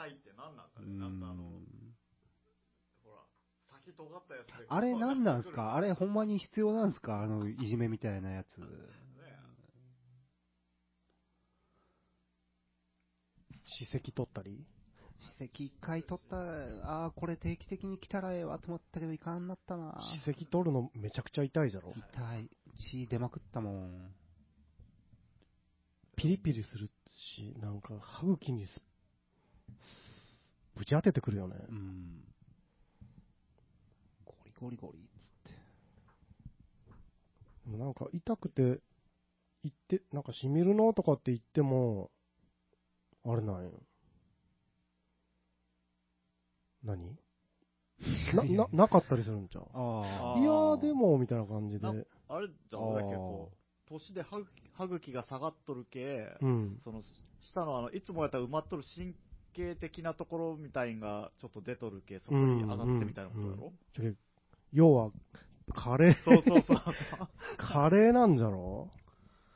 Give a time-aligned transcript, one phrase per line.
[0.00, 0.96] たいって何なんかうね。
[0.96, 1.66] なんかあの、ん
[3.04, 3.20] ほら、
[3.84, 4.66] 先尖ったやつで。
[4.68, 5.74] あれ何なんすか？
[5.74, 7.20] あれほんまに必要なんすか？
[7.22, 8.58] あの、いじめみたいなやつ。
[8.58, 8.66] ね
[13.66, 14.64] 史跡取ったり？
[15.38, 20.00] 史跡一回取った、ああ、これ定期的に来たらええわと思ったけど、いかんなったな。
[20.24, 21.92] 史跡取るのめちゃくちゃ痛いじゃろ？
[21.94, 22.50] 痛い。
[22.92, 24.14] 血出まくったもん。
[26.16, 26.90] ピリピリする
[27.36, 28.80] し、なんか歯茎にす
[30.76, 31.56] ぶち当ててくるよね。
[31.68, 32.24] うん。
[34.24, 35.02] ゴリゴリゴリっ
[35.44, 35.58] つって。
[37.66, 38.80] でもなんか痛くて、
[39.62, 42.10] 言って、なんかしみるのとかって言っても、
[43.24, 43.72] あれなんよ。
[46.82, 47.18] 何？
[48.32, 49.68] な、な、なかったりするんちゃう？
[49.74, 51.86] ああいやーでも、みたいな感じで。
[51.86, 51.90] な
[52.28, 53.56] あれじゃん、だけあーこう、
[53.88, 56.80] 年で歯茎歯茎が下がっとるけ、うん。
[56.82, 57.02] その、
[57.42, 59.14] 下のあの、いつもやったら埋まっとる神
[59.54, 64.16] 経的なところみたいんがちょっと出とるけ、そこに上がってみたいなことだろ、じゃけ
[64.72, 65.10] 要は、
[65.74, 66.78] カレー、そうそうそう。
[67.56, 68.88] カレーなんじゃろ？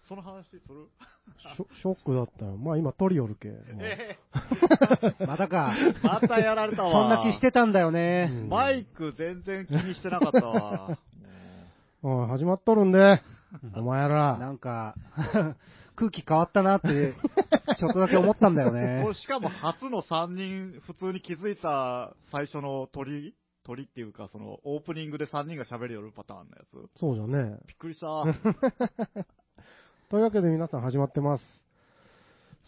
[0.08, 0.88] その話する？
[1.56, 2.56] ショショックだったよ。
[2.56, 3.48] まあ今取りよるけ。
[3.80, 4.18] え
[5.26, 5.74] またか。
[5.78, 6.92] えまたやられたわ。
[6.92, 8.28] そんな気してたんだよね。
[8.30, 10.98] うんマイク全然気にしてなかったわ。
[12.02, 13.22] おい、始まっとるんで、
[13.74, 14.36] お前ら。
[14.38, 14.94] なんか、
[15.96, 17.14] 空気変わったなって、
[17.78, 19.14] ちょっとだけ思ったんだよこねれ。
[19.14, 26.98] しかも初の3人、普通に気づいた最初の鳥鳥っていうか、そのオープニングで3人が喋るよるパターンのやつ。
[26.98, 27.58] そうじゃね。
[27.66, 28.06] びっくりした。
[30.10, 31.44] というわけで皆さん始まってます。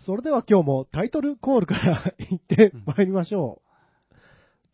[0.05, 3.67] それでは今日もタイトルコールから行って参りましょう。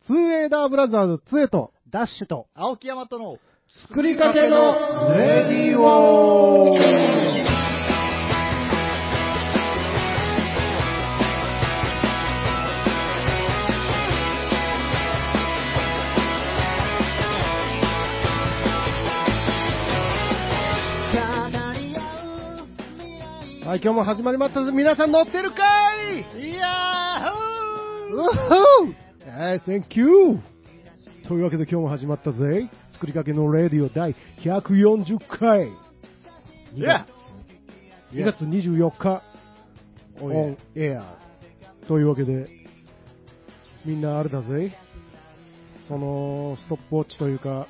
[0.05, 3.37] ツーエーダーブラザーズ2へとダッシュと、青木山との
[3.87, 6.92] 作りかけのレディオ
[23.83, 24.61] 今日も始まりました。
[24.61, 25.57] 皆さん乗ってるか
[26.37, 26.51] い？
[26.51, 27.33] いや
[28.13, 30.39] うほーはい、Thank you!
[31.27, 32.69] というわけで今日も始まったぜ。
[32.93, 35.67] 作りかけのレディオ第140回。
[35.67, 37.05] ーいや
[38.13, 39.21] 2月24日、
[40.21, 41.17] オおいンエア。
[41.89, 42.47] というわけで、
[43.83, 44.77] みんなあれだぜ。
[45.89, 47.67] その、ストップウォッチというか、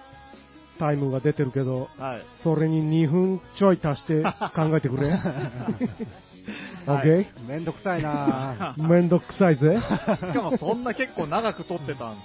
[0.79, 2.21] タイムが出てるけど、はい。
[2.43, 4.23] それに2分ちょい足して
[4.55, 5.13] 考えてくれ。
[6.85, 7.25] OK?
[7.47, 9.77] めんどくさいな めんどくさいぜ。
[9.79, 12.21] しかもそんな結構長く撮ってたんす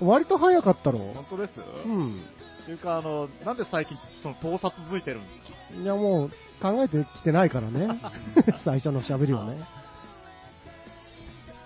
[0.00, 0.04] か。
[0.04, 0.98] 割と早かったろ。
[0.98, 1.52] 本当です？
[1.86, 2.20] うん。
[2.62, 5.80] っていうか、あの、なんで最近、その盗撮続いてるんですか？
[5.82, 6.30] いやもう
[6.60, 8.00] 考えてきてないからね。
[8.64, 9.58] 最初の喋りをね。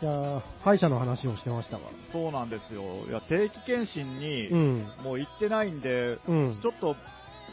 [0.03, 1.83] いやー歯医者の話をしてましたわ。
[2.13, 2.83] そうなんですよ。
[3.09, 4.87] いや、定期検診に、うん。
[5.05, 6.97] もう行ってないんで、うんちょっと、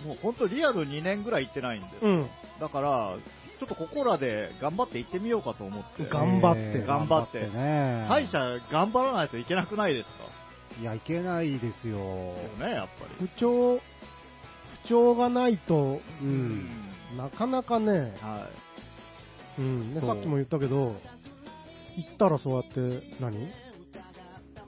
[0.05, 2.05] もう本当リアル2年ぐらい行ってないんです。
[2.05, 2.27] うん。
[2.59, 3.13] だから、
[3.59, 6.07] ちょっとここらで頑張って行ってみようかと思って。
[6.09, 8.05] 頑張ってえー頑張ってね。
[8.09, 10.81] 歯医者頑張らないといけなくないですか？
[10.81, 11.97] いや、いけないですよ。
[11.97, 13.27] ね、やっぱり。
[13.27, 16.25] 不調、不調がないと、う。
[16.25, 16.67] うん
[17.16, 18.47] なかなかね、は
[19.59, 19.93] うん。
[19.93, 20.95] でそうさっきも言ったけど、
[22.03, 23.49] 行ったらそうやって何、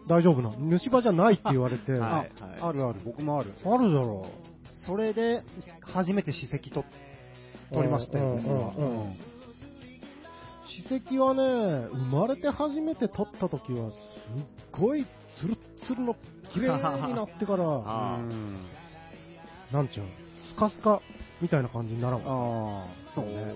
[0.07, 0.49] 大丈夫な？
[0.49, 2.25] の虫歯じゃないって言われて、はいあ
[2.65, 3.53] ああるある、僕もある。
[3.65, 4.27] あるだろ
[4.85, 5.43] それで、
[5.81, 6.83] 初めて歯石と
[7.71, 8.73] 取りましたよ、うん僕は。
[8.77, 9.15] うんうん
[10.89, 13.95] 歯石はね、生まれて初めて取った時は、すっ
[14.71, 15.05] ごい
[15.39, 16.15] ツルッツルの
[16.53, 16.73] 綺麗
[17.07, 17.63] になってから、
[19.71, 20.09] なんちゅうの、
[20.53, 21.01] スカスカ
[21.41, 22.25] みたいな感じにならんわ。
[22.25, 23.53] ああ、そうね。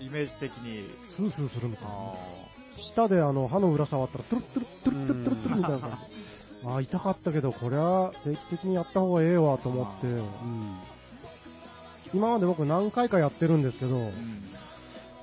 [0.00, 0.88] イメージ的に。
[1.16, 1.90] スースーするみたいな。
[1.90, 2.14] あ
[2.78, 6.68] 舌であの歯の裏触ったら、トゥルトゥルトゥルトゥルトゥルトゥルみたいな感じ。
[6.68, 10.06] あ、痛かったけど、これは定期的にやった方がええわと思って、
[12.14, 14.10] 今まで僕何回かやってるんですけど、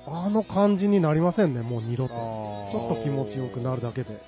[0.06, 2.14] あの感じになりませんね、もう二度と。
[2.14, 4.20] ちょっと気持ちよくなるだけで。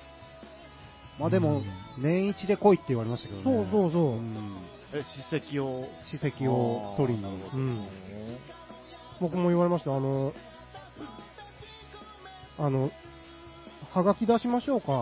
[1.18, 1.62] まあでも、
[1.98, 3.66] 年一で来いって言われましたけどね。
[3.70, 4.18] そうそうそう
[4.92, 5.84] え、歯石を。
[6.04, 7.24] 歯石を取りに。
[7.54, 7.86] うん
[9.20, 10.32] 僕も言われました、あの、
[12.56, 12.90] あの、
[13.94, 14.92] はがき出しましょうか。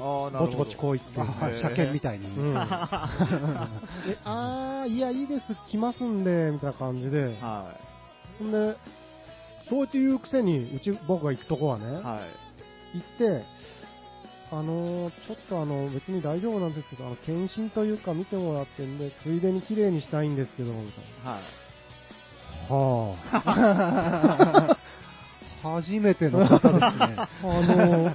[0.00, 0.64] ああ、なぼちるほど。
[0.64, 1.20] ぼち来いって。
[1.60, 2.26] 車検みたいに。
[2.26, 2.56] うん。
[2.56, 2.58] え
[4.24, 7.36] あー、いや、いいです、来ますんで、みたいな感じで。
[7.40, 7.74] は
[8.38, 8.76] ほんで、
[9.68, 11.88] そうやって言うくせに、うち、僕が行くとこはね、い。
[12.02, 12.20] は
[12.94, 12.98] い。
[12.98, 13.44] 行って、
[14.50, 21.04] あのーちょっとあの、別に大丈夫なんですけど、あの、検診というか見てもらってんで、ついでに綺麗にしたいんですけど、みたい
[21.34, 21.42] はい。
[22.70, 22.76] な。
[22.76, 24.76] は
[25.62, 26.82] 初めての方ですね。
[27.18, 28.14] あの、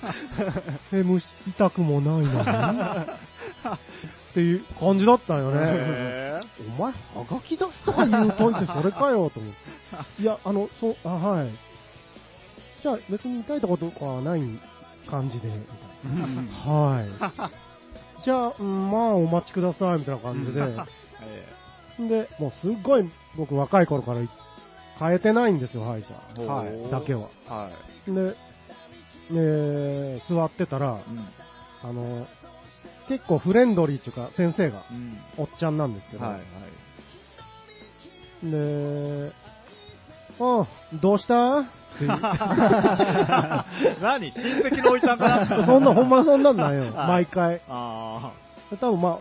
[0.92, 5.60] え、虫痛くもないのにっていう感じだったよね。
[5.64, 6.42] へ
[6.78, 9.58] お前、はがき出すとか言うといてそれかよと思って。
[10.22, 11.50] いや、あの、そう、あ、はい。
[12.84, 14.42] じゃあ別に痛いとことかはない
[15.10, 16.74] 感じで、みたいな。
[16.74, 17.08] はい。
[18.24, 20.62] じゃあ、うんまあお待ちください、みたいな感じで。
[21.24, 24.20] えで、もうすっごい僕若い頃から
[25.00, 26.14] 変えてないんですよ、歯医者。
[26.52, 26.92] はい。
[26.92, 27.30] だけは。
[27.48, 27.70] は
[28.08, 28.36] で、
[29.32, 31.28] えー座ってたらい。、うん。
[31.90, 32.28] あの、
[33.10, 35.18] 結構フレンドリーっていうか、先生が、うん。
[35.38, 36.42] おっちゃんなんですけど、はい、はい。
[38.52, 39.32] で、
[40.40, 40.68] あ
[41.02, 41.66] どうした？
[44.02, 44.32] 何？
[44.32, 45.66] 親戚のおいちゃんかな？
[45.66, 47.62] そんな、ほんまそんなんなんよ、はい毎回。
[47.68, 48.32] あ
[48.70, 49.20] で多分まあ、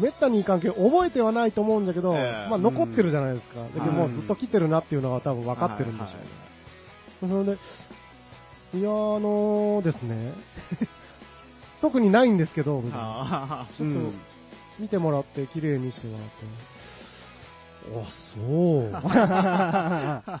[0.00, 3.60] めったにいかんけど、覚えてはないと思うんだけど、ええまあ残ってるじゃないですか。
[3.62, 5.54] だけどもうずっと来てるなっていうのが多分あ。
[5.54, 6.10] 分かってるんでしょは
[7.22, 7.28] う。
[7.28, 7.56] それ
[8.72, 10.32] で、いや、あのですね、
[11.82, 13.98] 特にないんですけど、みいたいなあちょっと
[14.78, 16.34] 見てもらって、綺麗にしてもらって、
[17.98, 18.40] あ、そ
[18.80, 20.40] う。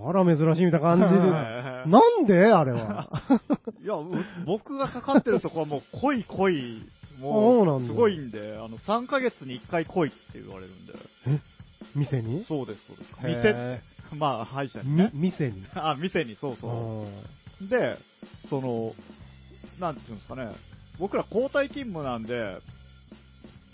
[0.00, 1.20] あら、珍しいみたいな感じで。
[1.20, 2.46] ーなんで？
[2.52, 3.08] あれは。
[3.82, 4.04] いや、う
[4.46, 6.82] 僕がかかってるとこはもう濃い濃い、
[7.20, 10.92] もう、すごいんで、あの、3ヶ月に1回濃いって言われるんで。
[11.94, 12.44] 店に？
[12.44, 13.10] そうです、そうです。
[13.26, 13.80] へ
[14.10, 15.10] 店、まあ、歯医者にみね。
[15.12, 15.64] 店に？
[15.74, 17.06] あ、店に、そうそ
[17.62, 17.68] う。
[17.68, 17.98] で、
[18.48, 18.94] その、
[19.80, 20.52] なんていうんですかね、
[20.98, 22.58] 僕ら交代勤務なんで、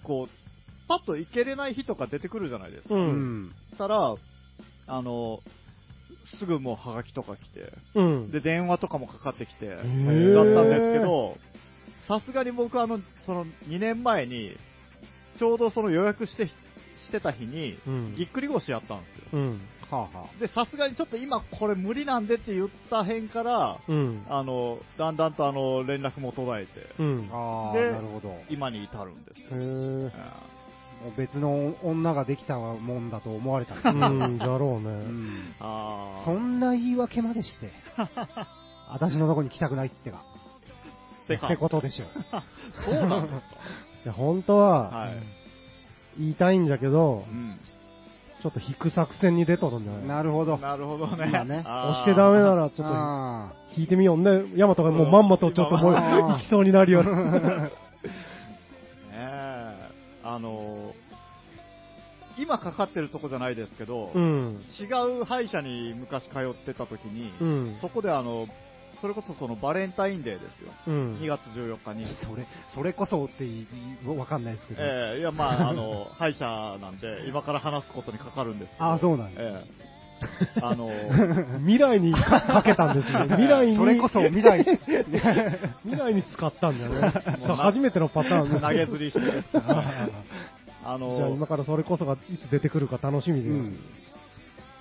[0.03, 2.95] こう、パッと行けれない日とか出てくるじゃないですか。
[2.95, 2.99] う。
[2.99, 3.55] うんん。
[3.71, 4.17] そしたら、
[4.87, 5.41] あの、
[6.39, 8.31] すぐもうハガキとか来て、うん。
[8.31, 11.37] で、電話とかもかかってきて、だったんーですけど、
[12.09, 14.57] さすがに僕あの、その2年前に、
[15.39, 16.53] ちょうどその予約して、し
[17.11, 19.39] てた日に、うんぎっくり腰やったんですよ。
[19.39, 19.61] うん。
[19.91, 24.25] はあはで、さすがにちょっと今これ無理なんでって言った辺から、うん。
[24.29, 27.29] あの、だんだんとあの、連絡も途絶えて、うん。
[27.29, 28.35] なるほど。
[28.51, 30.11] 今に至るんですへよ。
[30.11, 30.11] ー
[31.03, 34.89] もう別の女ができたもんだと思われたんですねうん、じゃろううね。
[34.91, 36.25] んああ。
[36.25, 37.71] そんな言い訳までして、
[38.91, 40.23] 私のとこに来たくないってか、
[41.27, 41.47] てか？
[41.47, 42.05] ってことでしょ。
[42.85, 43.41] そうなんですか？
[44.05, 45.13] いや、本当は、はい。
[46.19, 47.59] 言いたいんだけどう、ん。
[48.43, 49.99] ちょっと引く作戦に出とるんだよ。
[50.01, 50.59] なるほど。
[50.59, 51.27] なるほどね。
[51.33, 54.45] まあね押してダメならちょっとあ引いてみようね。
[54.55, 57.03] ヤマトがもうまんまとちょっともう行きそうになるよ。
[57.05, 57.71] ね
[59.13, 59.89] え、
[60.25, 60.93] あの、
[62.37, 64.61] 今かかってるとこじゃないですけど、うん。
[64.79, 64.85] 違
[65.21, 67.79] う歯医者に昔通ってた時に、うん。
[67.81, 68.47] そこであの、
[69.05, 70.73] それこそそのバレンタインデーですよ。
[70.87, 71.17] うん。
[71.17, 72.07] 2月14日に。
[72.07, 73.45] それ、それこそって
[74.09, 74.83] わかんないですけど。
[74.83, 78.93] ええいや、まあ、 あの、歯医者なんで、今から話すことにかかるんですけど。
[78.93, 79.95] あそうなんですええ
[80.63, 80.91] あの、
[81.59, 83.25] 未来にかかけたんですね。
[83.37, 83.77] 未来に。
[83.77, 84.65] それこそ未来。
[84.65, 87.13] 未来に使ったんだよね。
[87.59, 89.21] 初めてのパターンです投げ釣りして、
[89.53, 93.51] あじゃあの今、からそれこそがいつ出てくるか楽しみで。
[93.51, 93.79] うん。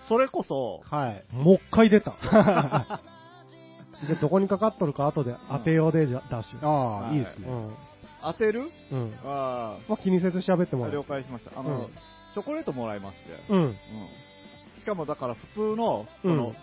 [0.07, 1.23] それこそ、はい。
[1.33, 2.13] もう一回出た。
[4.07, 6.67] じゃあどこにかかっとるか後で当てようでじゃダッシュ。
[6.67, 7.47] ああ、はいいいですね。
[7.47, 7.73] うん。
[8.21, 8.69] 当てる？
[8.91, 9.13] うん。
[9.23, 11.03] あまあ気にせず喋ってもあ、了らう。
[11.05, 11.59] 解しました。
[11.59, 11.87] あの、うん
[12.33, 13.61] チョコレートもらいまして、うん。
[13.61, 13.75] うん。
[14.79, 16.55] しかもだから普通の、その、うん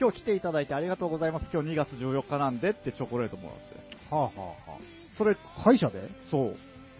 [0.00, 1.46] 今日来ていただいてありがとうございます。
[1.52, 4.14] 今日2月14日なんでってチョコレートもらって。
[4.14, 4.78] はあはあは
[5.18, 6.08] それ、歯医者で？
[6.30, 6.56] そう、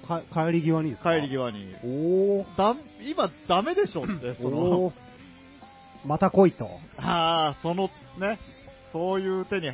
[0.09, 0.23] あ。
[0.33, 1.15] か帰り際にですか？
[1.15, 1.73] 帰り際に。
[1.85, 2.57] おー。
[2.59, 2.75] だ、
[3.09, 4.93] 今ダメでしょって、そおのー、
[6.07, 6.69] また来いと。
[6.99, 8.41] ああ、そのね、
[8.93, 9.71] そういう手に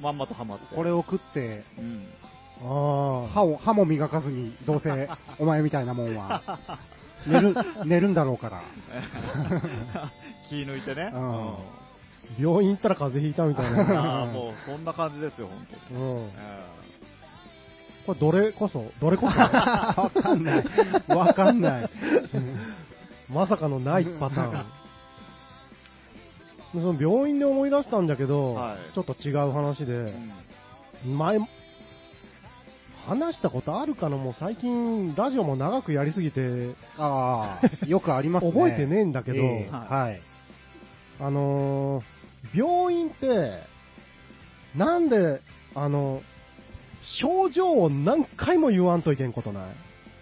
[0.00, 0.74] まんまとはまって。
[0.74, 2.06] これを食って、うん。
[2.62, 3.28] ああ。
[3.28, 5.08] 歯を、歯も磨かずに、どうせ、
[5.38, 6.42] お前みたいなもんは、
[7.26, 8.62] 寝る、寝るんだろうから。
[10.48, 11.10] 気抜いてね。
[11.12, 11.54] うん
[12.38, 14.22] 病院行ったら風邪ひいたみたいあな。
[14.22, 16.00] あ、もうそんな感じですよ、本当に。
[16.00, 16.30] うん。
[16.38, 16.64] え
[18.06, 19.38] これどれこそ、どれこそ？
[19.38, 20.64] わかんない。
[21.08, 21.90] わかんない。
[23.28, 24.64] まさかのないパターン。
[26.74, 29.92] その病院で思い出したんだけど、はいちょっと違う話えで
[31.06, 31.38] う、ん前、
[33.06, 34.16] 話したことあるかな？
[34.16, 38.52] もう最近、ラジオも長くやりすぎて、ああ、よくありますね。
[38.52, 40.20] 覚えてねえんだけど、えはい。
[41.20, 42.04] あのー
[42.54, 43.60] 病院って、
[44.76, 45.40] なんで、
[45.74, 46.20] あの、
[47.20, 49.64] 症状を何回も言わんといけんことない？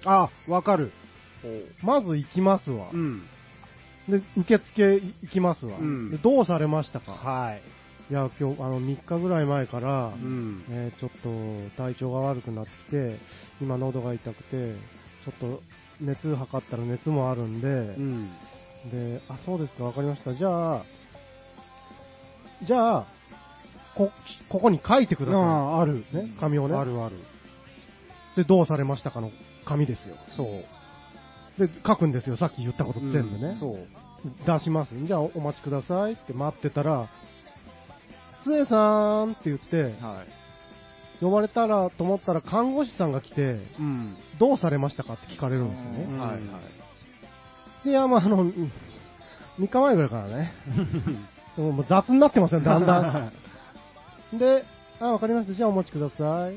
[0.05, 0.93] あわかる。
[1.83, 2.91] まず行きますわ。
[2.93, 3.23] うん。
[4.09, 5.79] で、受付行きますわ。
[5.79, 7.13] うんでどうされましたか？
[7.13, 7.63] はい。
[8.11, 10.65] いや、今日、あの、3日ぐらい前から、うん。
[10.71, 13.19] えーちょっと体調が悪くなってきて、
[13.61, 14.75] 今喉が痛くて、
[15.25, 15.63] ちょっと
[16.01, 18.31] 熱測ったら熱もあるんで、うん。
[18.91, 20.35] で、あ、そうですか、わかりました。
[20.35, 20.85] じゃあ、
[22.67, 23.07] じゃあ、
[23.95, 24.11] こ、
[24.49, 25.41] ここに書いてください。
[25.41, 26.05] ああ、ある。
[26.13, 26.75] ね、紙をね。
[26.77, 27.17] あるある。
[28.37, 29.31] で、どうされましたかの
[29.65, 30.17] 紙ですよ。
[30.37, 30.47] そう。
[31.59, 32.37] で、書くんですよ。
[32.37, 33.59] さっき言ったこと全部ね。
[34.47, 34.91] 出します。
[35.07, 37.09] じゃあお待ちくださいって待ってたら、
[38.45, 40.43] つえさんって言って、はい。
[41.21, 43.43] 呼ばれたらと思ったら看護師さんが来て、
[43.79, 44.17] うん。
[44.39, 46.05] どうされましたかって聞かれるんですよね。
[46.05, 46.41] うんはいはい。
[47.85, 48.73] で、いや、まあ、あの、うん
[49.59, 50.53] 3日前ぐらいからね、
[51.59, 53.33] もうもう雑になってますよ、だんだん。
[54.39, 54.65] で、
[54.99, 55.55] あ、わかりました。
[55.55, 56.57] じゃあお待ちください。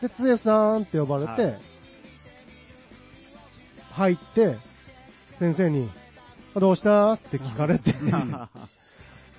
[0.00, 1.75] で、つえさんって呼ばれて、はい
[3.96, 4.56] 入って、
[5.38, 5.88] 先生に、
[6.54, 7.12] あどうした？
[7.14, 7.94] って聞かれて、い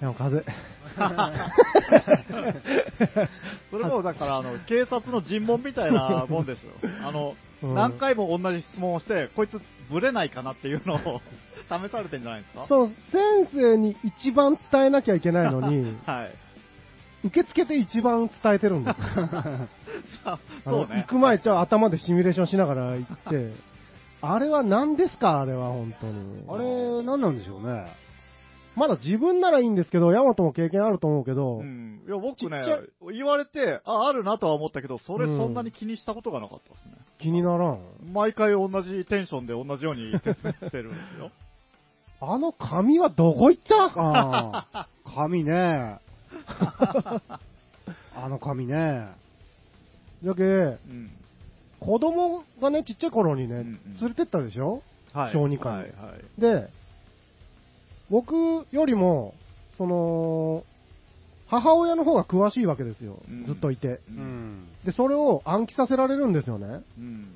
[0.01, 0.53] や、風邪。
[3.71, 6.71] それもだから、あの、警察の尋問みたいなもんですよ。
[7.03, 7.37] あの、うん
[7.73, 9.59] 何回も同じ質問をして、こいつ
[9.89, 11.21] ブレないかなっていうのを
[11.67, 12.67] 試されてんじゃないですか？
[12.67, 16.31] そう、先生に一番伝えなきゃいけないのに、 はい。
[17.27, 18.99] 受付で一番伝えてるんです
[20.63, 21.01] そうね。
[21.01, 23.51] 行く前って頭でシミュレーションしながら行って、
[24.21, 25.41] あれは何ですか？
[25.41, 26.43] あれは本当に。
[26.47, 27.86] あれ、何なんでしょうね。
[28.75, 32.03] まだ自分ならいいんですけど、ヤマトも経験あると思うけど、うん。
[32.07, 32.62] いや、僕ね
[33.12, 36.93] 言われて、あ、あるなとは思ったけど、それうんそんなに気にしたことがなかったですね。
[37.19, 37.79] 気にならん。
[38.13, 41.31] 毎回同じテンションで同じように説明してるんですよ。
[42.21, 43.86] あの紙はどこ行った？
[43.95, 46.00] ああ、紙ね。
[48.15, 49.07] あの紙ね。
[50.24, 51.12] だけ、うん。
[51.79, 54.81] 子供がね、ちっちゃい頃にね、うんうん連れてったでしょ？
[55.13, 55.34] はい。
[55.34, 55.88] 小児科にはい、は
[56.38, 56.41] い。
[56.41, 56.69] で、
[58.10, 59.34] 僕よりも、
[59.77, 60.63] その、
[61.48, 63.46] 母親の方が詳しいわけですようん。
[63.46, 63.88] ずっといて。
[63.88, 64.01] う。
[64.10, 64.15] うん
[64.63, 64.67] ん。
[64.86, 66.84] で、それを暗記させられるんですよね。
[66.98, 67.34] うん。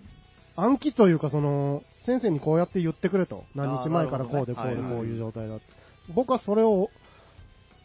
[0.55, 3.45] 暗記というか、その、先生にこうやって言ってくれと。
[3.55, 5.65] 何日前からこうでこうでこういう状態だって。
[6.13, 6.89] 僕はそれを、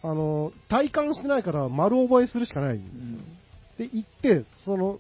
[0.03, 3.89] あの、体感してないから丸覚えするしかないんですよ。
[3.89, 4.99] で、行って、その、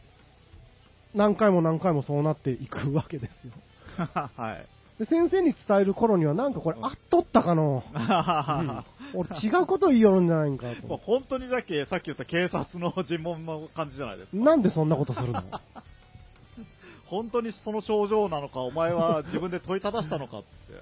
[1.16, 3.52] 何回も何回もそうなっていくわけですよ。
[4.36, 4.66] はい。
[4.98, 7.82] で、先生に伝える頃にはなんかこれ、あっとったかの？
[9.14, 10.98] 俺違うこと言いよるんじゃないんかともう。
[11.02, 14.36] 本当にだけ、さっき言った警察の尋問の感じじゃないですか。
[14.36, 15.42] なんでそんなことするの？
[17.06, 20.72] 本当にその症状なのか、お前は自分で問いただしたのかって。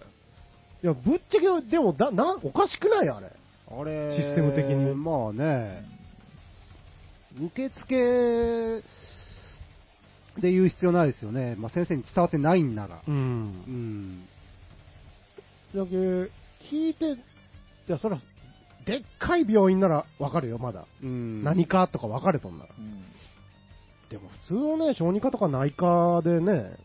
[0.82, 3.30] いや、ぶっちゃけ、でもだ、な、おかしくないあれ。
[3.70, 5.84] あれ、システム的にまあね、
[7.40, 8.82] 受付
[10.38, 11.54] で言う必要ないですよね。
[11.56, 13.02] まあ先生に伝わってないんなら。
[13.06, 13.10] う。
[13.10, 14.28] うんん。
[15.74, 15.96] だけ、
[16.70, 17.16] 聞いて、い
[17.88, 18.20] や、そら、
[18.86, 20.86] でっかい病院ならわかるよ、まだ。
[21.02, 21.42] うん。
[21.42, 22.70] 何かとか分かれとんなら。
[22.78, 23.02] うん。
[24.10, 26.76] でも普通のね、小児科とか内科でね、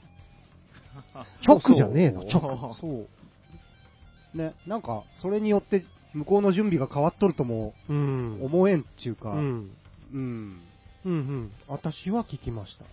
[1.46, 2.75] 直じゃねえの、直。
[2.79, 4.38] そう。
[4.38, 8.39] ね、なんか、それによって向こうの準備が変わっとるともうん。
[8.41, 9.72] 思えんっていうか、うん。
[10.13, 10.62] うん。
[11.06, 11.51] うんうん。
[11.68, 12.86] 私は聞きました。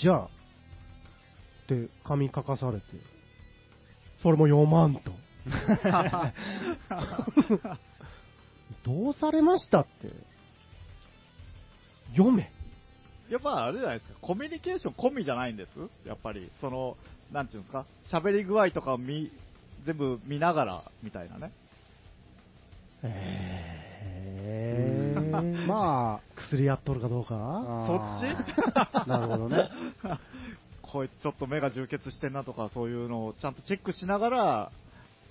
[0.00, 0.28] じゃあ、っ
[1.68, 2.84] て紙書かされて、
[4.22, 5.12] それも読まんと。
[8.84, 10.10] どうされましたって。
[12.12, 12.50] 読め。
[13.30, 15.70] やっぱあれじゃないですか、コミュニケーション込みじゃないんです？
[16.06, 16.50] やっぱり。
[16.60, 16.96] その、
[17.32, 19.32] なんていうんですか、喋り具合とかを見、
[19.84, 21.52] 全部見ながら、みたいなね。
[23.02, 23.75] えー、
[25.42, 27.34] ま薬やっとるかどうか？
[27.36, 27.98] あ、そっ
[28.74, 29.68] あー なるほどね。
[30.82, 34.72] こいつちょっと目が充血してんなとか、そういうのをちゃんとチェックしながら、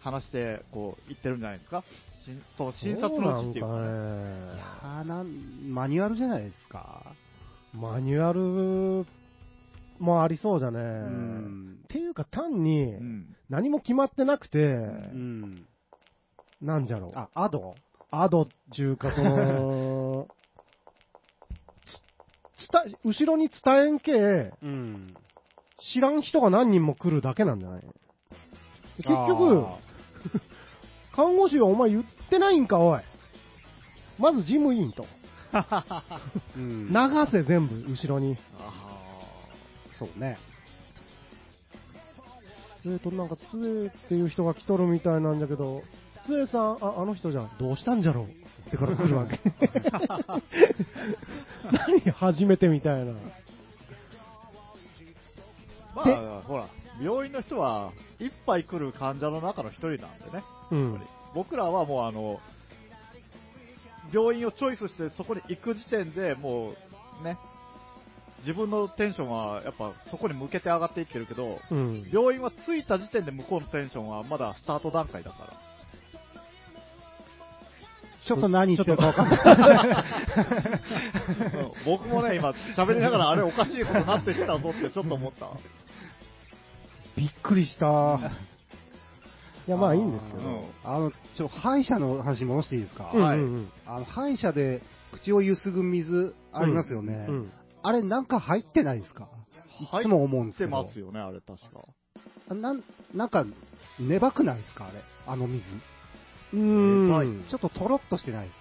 [0.01, 1.83] 話して、こう、言ってるんじゃないですか？
[2.25, 3.75] しそう、診察のうちっていうかね。
[3.75, 7.03] そうなんかねいやーなん、マニュアルじゃないですか。
[7.73, 9.05] マニュアル
[9.99, 10.79] もありそうじゃね。
[10.79, 13.35] うんっていうか単にうん。
[13.49, 14.63] 何も決まってなくて、う
[15.17, 15.65] ん。
[16.61, 17.11] なんじゃろう。
[17.15, 17.75] あ、アド？
[18.23, 20.27] アドっていうか、 その、
[22.57, 24.13] つ伝え後ろに伝えんけ、
[24.61, 25.15] うん。
[25.93, 27.83] 知らん人が何人も来るだけなんじゃない？
[28.97, 29.65] 結局、
[31.13, 33.01] 看護師はお前言ってないんか、おい。
[34.17, 35.05] まず事務員と。
[35.51, 36.87] あー、うん。
[36.87, 38.37] 流せ全部、後ろに。
[38.57, 39.01] あ
[39.99, 40.37] そうね。
[42.85, 45.83] えーと、なんか、つえっていう人が来とるみたいなんだけど、
[46.25, 49.39] つえさん、あ、あの人じゃん、どうしたんじゃろうってから来るわけ。
[51.71, 53.13] 何初めてみたいな。
[55.95, 56.67] まあ、ほら、
[57.01, 60.43] 病院の人は、一杯来る患者の中の一人なんでね。
[60.71, 61.01] うん。
[61.33, 62.39] 僕らはもうあの、
[64.13, 66.73] 病院をチョイスしてそこに行く時点でも
[67.21, 67.37] う、ね、
[68.39, 72.09] 自分のテンションはやっぱそこに向けて上がっていってるけど、うん。
[72.11, 75.64] 病院は着いた時点で向こうのテンションはまだスタート段階だから。
[78.27, 80.05] ちょっと何言ってるか分かんない。
[81.85, 85.47] う ん僕もね、今、喋りながら、あれおかしいことになってきたぞってちょっと思った。
[87.15, 87.85] びっくりした。
[89.67, 90.39] いや、まあいいんですけど。
[90.39, 97.25] うんあの、ちょ、歯医者の話に戻していいですか、うんはいうんあの、歯医者で口をゆすぐ水ありますよね。
[97.29, 97.51] うん
[97.87, 99.27] あれなんか入ってないですか？
[99.99, 100.71] いつも思うんですけど。
[100.71, 101.81] 入ってますよね、あれ確か。
[102.49, 103.45] あなん、なんか、
[103.99, 105.01] 粘くないですかあれ？
[105.27, 105.63] あの水。
[106.53, 107.09] うん。
[107.09, 108.55] はいちょっととろっとしてないです。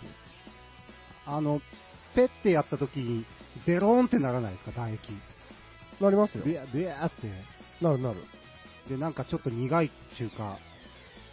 [1.27, 1.61] あの、
[2.15, 3.25] ペッてやった時に、
[3.67, 4.73] デローンってならないですか？
[4.73, 5.01] 唾液。
[6.01, 6.45] なりますよ。
[6.45, 7.31] ビヤビヤって。
[7.81, 8.21] なるなる。
[8.89, 10.59] で、なんかちょっと苦い中か、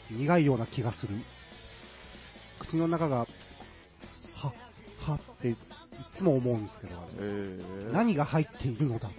[0.10, 1.16] 苦いような気がする。
[2.60, 3.18] 口の中が、
[4.36, 4.54] は、
[5.00, 5.56] はって、い
[6.18, 9.10] つも思うんですけど、えー、何が入っているのだ？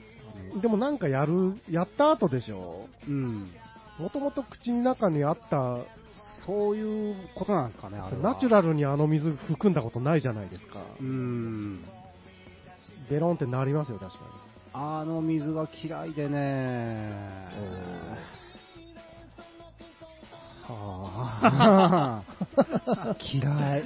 [0.61, 2.87] でもなんかやる、やった後でしょ？
[3.07, 3.51] うん。
[3.99, 5.79] もともと口の中にあった、
[6.47, 8.35] そういうことなんですかね、あれは。
[8.35, 10.81] ナチュラルにあの水含んだことないじゃないですか。
[11.01, 11.85] うーん。
[13.09, 14.21] ベロンってなりますよ、確か
[14.75, 17.13] あの水が嫌いでね。
[20.67, 22.23] は
[22.87, 23.85] あ、 嫌い。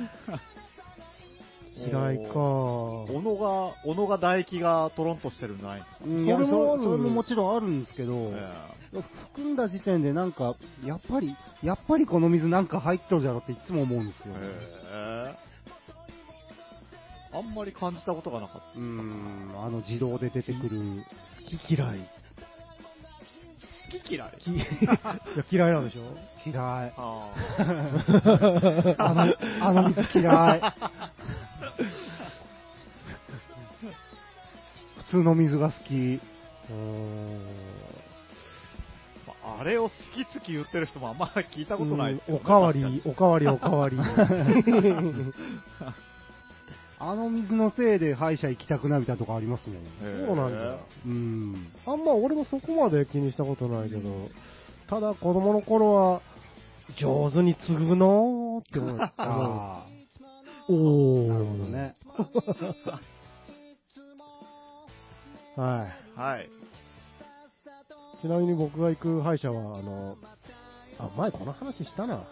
[1.77, 2.33] 嫌いか。
[2.35, 8.53] 小野が、小野が唾液がトロンとしてるんじゃないんですか、うんそれもそそれももちろんあるんですけど、え
[9.35, 10.55] 含んだ時点でなんか、
[10.85, 14.35] やっぱり、やっぱりこの水なんか入っとるじゃろっていつも思うんですよ。
[14.39, 15.47] ええ
[17.37, 21.05] あんまり感じたことがなかっうーん、あの自動で出てくる。
[21.51, 21.99] 好き嫌い。
[21.99, 22.07] た。
[23.99, 24.31] 好き嫌い？
[24.39, 24.67] き いや
[25.51, 26.03] 嫌いなんでしょ？
[26.47, 26.93] 嫌い。
[26.97, 27.29] あ
[28.99, 30.61] あの、あの水嫌い。
[35.07, 36.21] 普通の水が好き。
[39.49, 43.97] ああれを好き好き言ってる人もあんまり聞いたことないねおかわ確り、おかわり、おかわり。
[46.99, 49.83] あの水のせいで歯医者行きたくなるみたいなとこありますもん。
[50.27, 50.79] そうなんだ。
[51.05, 51.69] うん。
[51.87, 54.31] あんま俺もそこまで気にしたことないけど、
[54.89, 56.23] ただ子供の頃は、
[56.97, 59.13] 上手に継ぐのーって思う。
[59.19, 59.87] あ
[60.69, 61.25] おー。
[61.31, 61.97] あ、なるほどね。
[65.57, 66.47] ははい。
[66.47, 66.49] い。
[68.21, 70.17] ちなみに僕が行く歯医者は、あの、
[70.99, 72.25] あ、前この話したな。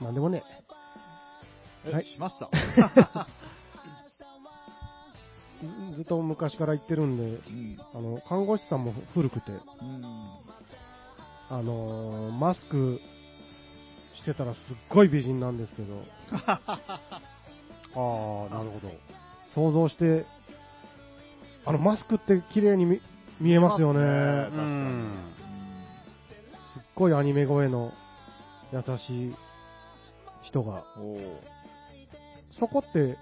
[0.00, 0.42] なんでもね
[1.86, 2.48] え、はいしました？
[2.52, 2.56] え。
[5.96, 7.78] ずっと昔から行ってるんで、うん。
[7.94, 10.02] あの、看護師さんも古くて、うん。
[11.50, 13.00] あのーマスク
[14.14, 16.02] してたらすっごい美人なんですけど、
[17.94, 18.90] ああ、なるほど。
[19.54, 20.24] 想像して、
[21.64, 23.00] あのマスクって綺麗に見
[23.40, 24.00] 見えますよね。
[24.00, 25.34] 確かにうん
[26.74, 27.92] すっごいアニメ声の
[28.72, 29.34] 優しい
[30.42, 30.84] 人が。
[32.58, 33.16] そこって、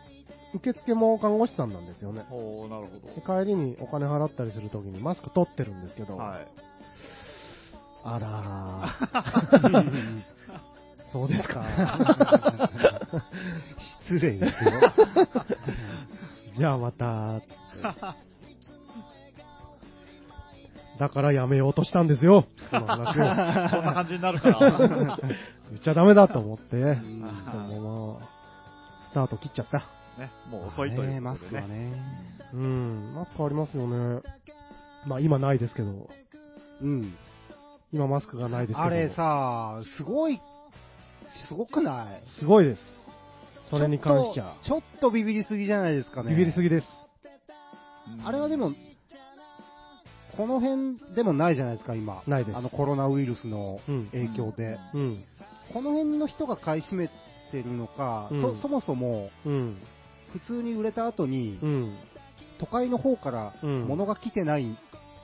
[0.55, 2.27] 受付も看護師さんなんですよね。
[2.31, 6.17] おーなるほで帰りにお金払ったりするときにマスク取ってるんですけど、ど。
[6.17, 6.49] はい。
[8.05, 10.23] あらー
[11.13, 12.71] そうですか。
[14.05, 14.71] 失礼ですよ。
[16.57, 17.41] じゃあまた、
[20.99, 23.13] だからやめようとしたんですよ、この話を。
[23.13, 24.79] こんな感じになるから。
[25.71, 26.97] 言っちゃダメだと思って、
[29.11, 29.85] スタート切っちゃった。
[30.19, 31.67] ね、もう遅いというマスことでね。
[31.67, 31.93] クはね。
[32.55, 34.21] うん、マスクありますよね。
[35.07, 36.09] まあ今ないですけど、
[36.83, 37.15] うん。
[37.93, 38.83] 今マスクがないですけど。
[38.83, 40.41] あれさ、すごい、
[41.49, 42.23] すごくない？
[42.39, 42.81] すごいです。
[43.71, 44.57] それに関しちゃ。
[44.65, 46.31] ちょっとちょっとビビりすぎじゃないですかね。
[46.31, 46.87] ビビりすぎです。
[48.21, 48.73] うんあれはでも、
[50.37, 52.23] この辺でもないじゃないですか、今。
[52.27, 54.07] ないですあのコロナウイルスのうん。
[54.07, 54.79] 影響で。
[54.95, 55.25] うん。
[55.75, 57.09] この辺の人が買い占め
[57.53, 59.77] てるのか、うんそそもそもうん。
[60.33, 61.97] 普通に売れた後に、うん。
[62.59, 64.75] 都会の方からうん物が来てない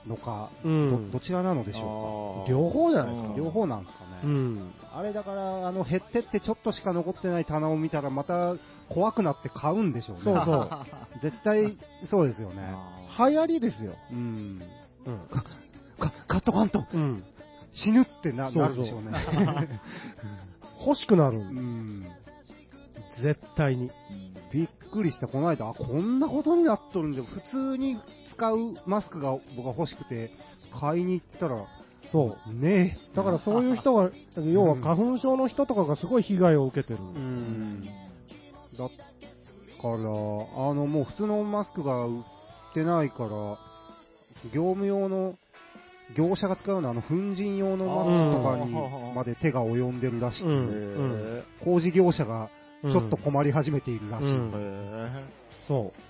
[0.05, 3.37] のか、うんどどちらなのでしょあー両方じゃないですかうか。
[3.39, 4.61] 両方なんですかね。
[4.95, 4.99] うん。
[4.99, 8.55] あれだから、あの、減ってってちょっとしか残ってない棚を見たら、また
[8.89, 10.23] 怖くなって買うんでしょうね。
[10.23, 10.69] そうそう。
[11.21, 11.77] 絶対、
[12.09, 12.61] そうですよね。
[12.61, 13.93] あ流行りですよ。
[14.11, 14.61] うん。
[15.05, 15.17] うん。
[15.97, 17.23] か、カットカントうん。
[17.73, 19.11] 死ぬってななるでしょうね。
[20.85, 21.37] 欲しくなる。
[21.37, 22.05] うん。
[23.21, 23.91] 絶対に。
[24.51, 27.99] びっくりした、この間、あ、こんなことになっとるんで、普通に
[28.33, 30.31] 使うマスクが僕は欲しくて、
[30.79, 31.65] 買いに行ったら、
[32.11, 32.53] そう。
[32.53, 36.99] ねだからそういう人が、要は花粉症の人とかがすごい被害を受けてる。
[36.99, 37.03] え。
[37.03, 37.83] うん。
[37.83, 37.93] だか
[39.83, 39.97] ら、あ
[40.73, 43.29] の、もう普通のマスクが売ってないから、
[44.53, 45.35] 業務用の、
[46.15, 52.49] 業者が使うようなあの粉塵用のマスクとかにまで手が及んでるらしくて、うん工事業者が
[52.83, 54.31] うんちょっと困り始めているらしい。
[54.31, 55.23] うんへ
[55.67, 56.04] そえ。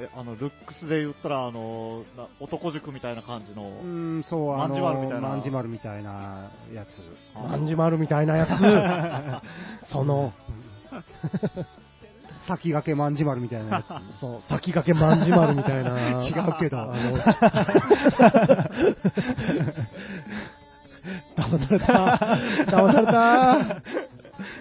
[0.00, 3.68] え、あの、ルックスで言ったら、あの、な男塾みたいな感じの。
[3.68, 6.88] うん、そう、あの、まんじまるみたいなまんじまるみたいなやつ。
[7.36, 7.48] う。
[7.48, 8.50] まんじまるみたいなやつ。
[9.92, 10.32] その、
[12.46, 13.86] 先駆けまんじまるみたいなやつ。
[14.20, 16.24] そう、先駆けまんじまるみたいな。
[16.24, 16.94] 違うけどあの、
[21.36, 21.86] 騙された。
[22.66, 23.82] 騙された。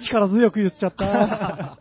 [0.02, 1.78] 力強く言っちゃった。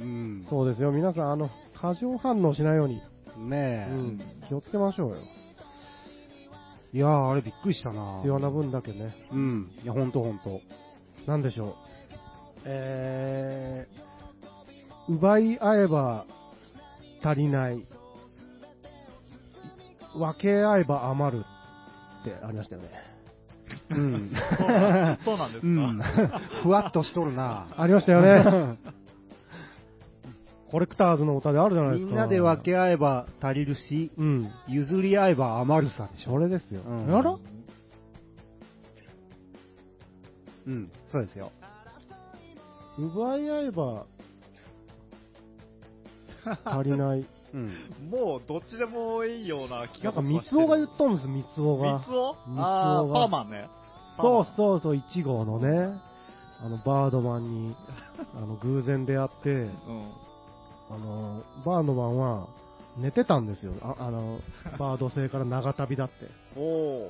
[0.00, 0.46] うん。
[0.48, 3.00] そうですよ、皆さん、あの、過剰反応しないように、
[3.38, 3.92] ねえ。
[3.92, 5.16] うん、気をつけましょうよ。
[6.92, 9.14] いやー、あれびっくりしたな必要な分だけね。
[9.30, 9.70] うん。
[9.84, 10.60] いや、ほんとほんと。
[11.26, 11.74] なんでしょう。
[12.64, 16.26] えー、奪い合えば
[17.22, 17.82] 足りない。
[20.14, 21.44] 分け合えば余る
[22.22, 22.88] ってありましたよね。
[23.90, 24.32] うん。
[24.58, 26.00] そうなんそうなんですか、うん。
[26.62, 28.78] ふわっとしとるなありましたよね。
[30.70, 32.10] コレクターズの歌であるじゃないですか。
[32.10, 34.50] みんなで分け合えば足りるし、うん。
[34.68, 36.32] 譲り合えば余るさでしょ。
[36.32, 36.82] それですよ。
[36.86, 37.38] うんやら
[40.66, 40.90] うん。
[41.10, 41.52] そうですよ。
[42.98, 44.04] 奪い合えば
[46.64, 47.26] 足りない。
[47.54, 47.72] うん。
[48.10, 52.00] もう、どっちでもいいような気がなんか、三つが言っとんです、三つおが。
[52.00, 53.68] 三つを三つあー、男がパーマンね。
[54.18, 55.98] そうそうそう、1号のね、
[56.62, 57.76] あの、バードマンに、
[58.36, 59.70] あの、偶然出会って、うん。
[60.90, 62.48] あの、バードマンは、
[62.96, 63.74] 寝てたんですよ。
[63.82, 64.40] ああの、
[64.78, 66.14] バード星から長旅だって。
[66.56, 66.60] お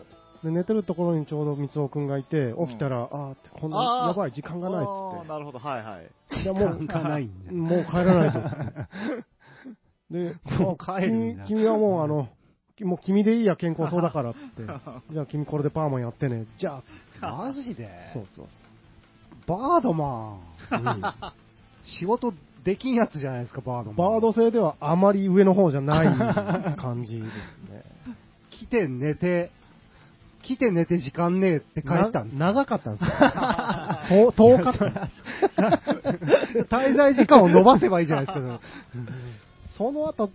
[0.01, 0.03] ー。
[0.45, 6.11] で、寝てるところにちょうど三尾くんがいて、起きたら、あーって、こんなやばい、時間がないっあーつっなるほど、はいはい。
[6.35, 6.43] て。
[6.43, 8.41] いや、もう、時間がないんじゃんもう帰らないと。
[10.11, 12.29] で、もう帰る君君はもう、あの、
[12.77, 14.63] きもう君でいいや、健康そうだからって。
[15.11, 16.47] じゃあ君これでパーマンやってね。
[16.57, 16.83] じゃ
[17.21, 17.89] あ、マジで？
[18.13, 18.47] そうそう
[19.47, 20.39] バードマン。
[20.71, 20.81] そう。
[20.81, 21.03] うん
[21.85, 22.35] 仕事
[22.69, 23.93] できんやつじゃないですか、バード。
[23.93, 27.25] バード製ではあまり上の方じゃない感じです
[27.73, 27.83] ね。
[28.61, 29.51] 来て寝て、
[30.43, 34.33] 来て寝て時間ねえって帰ったんですな長かったんですよ。
[34.37, 35.09] と遠かった。
[36.77, 38.61] 滞在時間を伸ばせばいいじゃないですか。
[39.79, 40.29] その後、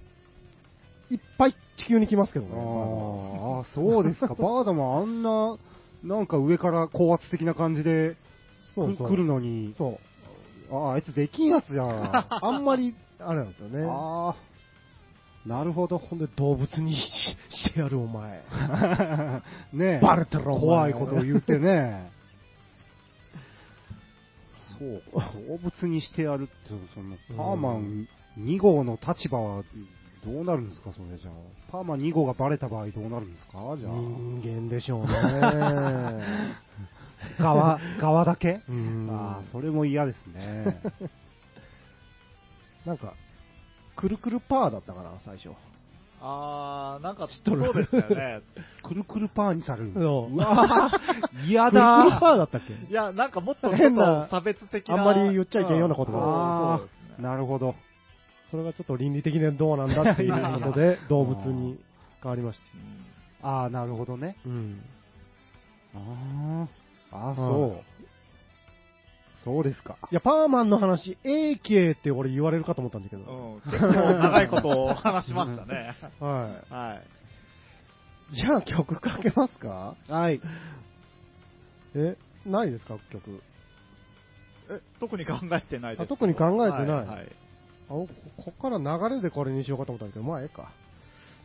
[1.12, 2.52] いっぱい地球に来ますけどね。
[2.56, 4.30] ああ、そうですか。
[4.30, 5.58] バードマンあんな、
[6.04, 8.16] なんか上から高圧的な感じで
[8.76, 10.13] 来るのに、そう。
[10.74, 12.16] ああ、あいつできんやつやん。
[12.16, 13.86] あ あんまり、あれなんですよね。
[13.90, 14.36] あ、
[15.46, 15.98] なるほど。
[15.98, 18.44] ほんで動物にししてやるお前。
[19.74, 20.00] ねえ。
[20.02, 22.12] バレてるお前怖いことを言ってね。
[24.80, 26.52] そうか、動物にしてやるって、
[26.96, 28.08] その、パーマン
[28.40, 29.64] 2号の立場は
[30.26, 31.34] どうなるんですか、それじゃあ。
[31.72, 33.76] パーマン2号がバレた場合どうなるんですか？
[33.78, 33.94] じゃあ。
[33.94, 35.08] 人間でしょうね。
[37.40, 38.62] 側、側だけ？
[38.70, 40.82] うんああ、それも嫌ですね。
[42.86, 43.14] なんか、
[43.96, 45.50] くるくるパーだったかな、最初。
[46.22, 48.42] あー、なんか、そうですよね。
[48.84, 49.94] くるくるパーにされる。
[49.94, 52.74] そううわー嫌くるくるだパーだったっけ？
[52.74, 54.96] いや、なんかもっと、変な差別的な。
[54.96, 57.24] あんまり言っちゃいけんような言葉あそうですね。
[57.28, 57.76] なるほど。
[58.52, 61.80] それがちょっと倫理的にどうなんだっていうことで、 動物に
[62.22, 62.60] 変わりまし
[63.42, 63.48] た。
[63.48, 64.36] ああ、なるほどね。
[64.46, 64.82] うん。
[65.96, 66.68] ああ、
[67.14, 67.84] ああ、そう。
[69.44, 69.98] そうですか。
[70.10, 73.24] いや、パーマンの話、AK って俺言われるかと思ったんだけど。
[73.24, 75.96] うん、結構長いことを話しましたね。
[76.20, 76.28] は
[76.70, 77.02] は
[78.32, 78.36] い。
[78.36, 78.36] い。
[78.38, 79.96] じゃあ曲かけますか？
[80.08, 80.42] はい。
[81.96, 83.42] え、ないですか曲？
[84.70, 86.04] え、特に考えてないです。
[86.04, 87.36] あ特に考えてないはいはい
[87.90, 88.78] あここっから
[89.10, 90.72] 流れでこれにしようかと思ったんだけど、まあ、ええか。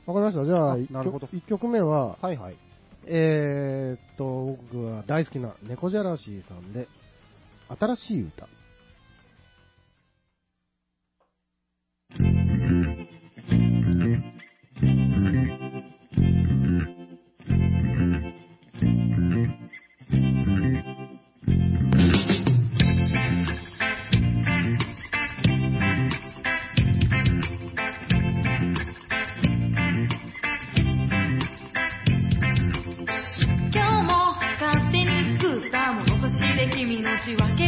[0.07, 0.44] わかりました。
[0.46, 2.57] じゃあ、あ一なるほど曲一曲目は、はいはい。
[3.06, 6.88] えーっと、僕は大好きな猫じゃらしさんで、
[7.78, 8.48] 新しい歌。
[37.30, 37.67] 今日も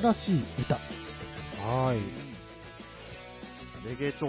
[0.00, 0.74] 新しい歌。
[1.64, 1.98] はい。
[3.88, 4.26] レゲエ調？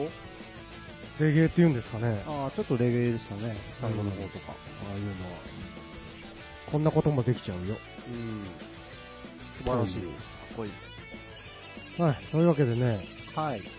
[1.20, 2.24] レゲエって言うんですかね。
[2.28, 3.58] ああ、ちょっとレゲエでしたね。
[3.82, 4.54] 最後の方とか。
[4.88, 5.16] ああいうのは。
[6.72, 7.78] こんなこともできちゃうよ。
[8.08, 8.46] うん。
[9.58, 9.94] 素晴らしい。
[9.94, 10.72] かっこいい。
[12.00, 12.18] はい。
[12.32, 13.62] というわけでね、はい。
[13.62, 13.70] ちょっ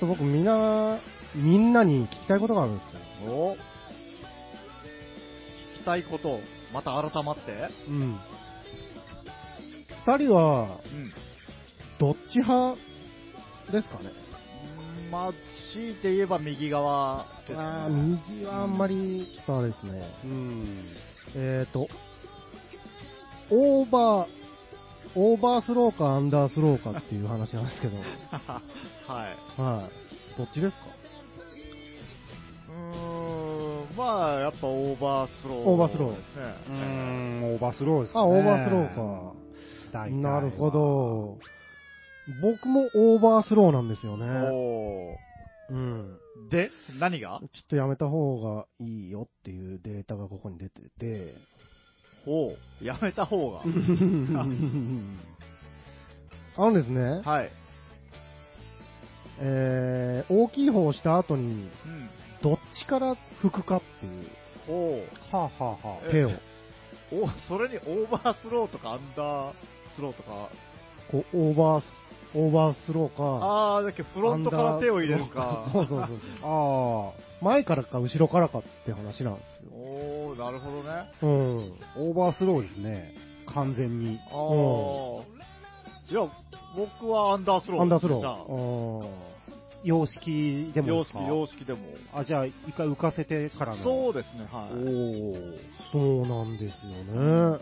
[0.00, 0.98] と僕みんな、
[1.34, 2.82] みんなに聞きたいことがあるんで
[3.22, 3.32] すよ。
[3.32, 3.56] お聞
[5.78, 6.40] きたいこと、
[6.74, 7.70] また改まって。
[7.88, 8.18] うん。
[10.06, 11.12] 二人は、うん。
[11.98, 12.76] どっち派
[13.72, 14.10] ですかね？
[15.10, 15.32] まあ、
[15.72, 17.58] 強いて言えば右側ですね。
[17.58, 20.02] ああ、右はあんまり、ちょっとあれですね。
[20.24, 20.84] うん。
[21.36, 21.88] えーと、
[23.50, 24.28] オーバー、
[25.14, 27.96] オーバースローかアンダースローかっていう話なんですけど、
[29.06, 29.60] はい。
[29.60, 29.88] は
[30.34, 30.36] い。
[30.36, 30.86] どっちですか？
[32.68, 36.42] うーん、まあ、やっぱオーバースロー、オーバースローですね。
[36.68, 38.32] うーん、オーバースローですか、あ、ね。
[38.32, 39.43] オーバースローか。
[39.94, 40.70] 大体はなるほ。
[40.72, 41.38] ど。
[42.42, 44.26] 僕もオーバースローなんですよね。
[44.26, 45.16] お
[45.70, 46.18] うん。
[46.48, 47.40] ーで、何が？
[47.40, 51.32] ちょっとやめた方がいいよっていうデータがここに出てて、
[52.24, 53.60] ほう、やめた方が。
[56.56, 57.50] あのですね、はい。
[59.40, 62.08] えー、大きい方をした後に、うん。
[62.42, 64.26] どっちから拭くかっていう
[64.66, 64.98] ほ
[65.30, 66.32] はあ、はあはあ、手を、う。
[67.12, 69.54] お、それにオーバースローとかアンダー
[69.96, 70.48] スローとか、
[71.10, 71.84] こう、オーバース、
[72.36, 75.72] オーバースローか、あー、だけどフロントから手を入れるかー。
[75.72, 76.18] そうそうそうそう。
[76.42, 79.72] あ前からか後ろからかって話なんですよ。
[79.72, 81.10] おー、なるほどね。
[81.22, 81.72] うん。
[81.96, 83.14] あ、オーバースローですね。
[83.46, 84.18] 完全に。
[84.30, 85.22] あー。
[86.10, 86.28] いや、
[86.76, 87.82] 僕はアンダースロー。
[87.82, 88.20] アンダースロー。
[88.20, 89.34] じゃああ
[89.84, 91.80] 様式でも様式、様式でも。
[92.12, 93.84] あ、じゃあ、一回浮かせてからの。
[93.84, 94.72] そうですね、はい。
[94.72, 95.58] おー。
[95.92, 97.58] そうなんですようんね。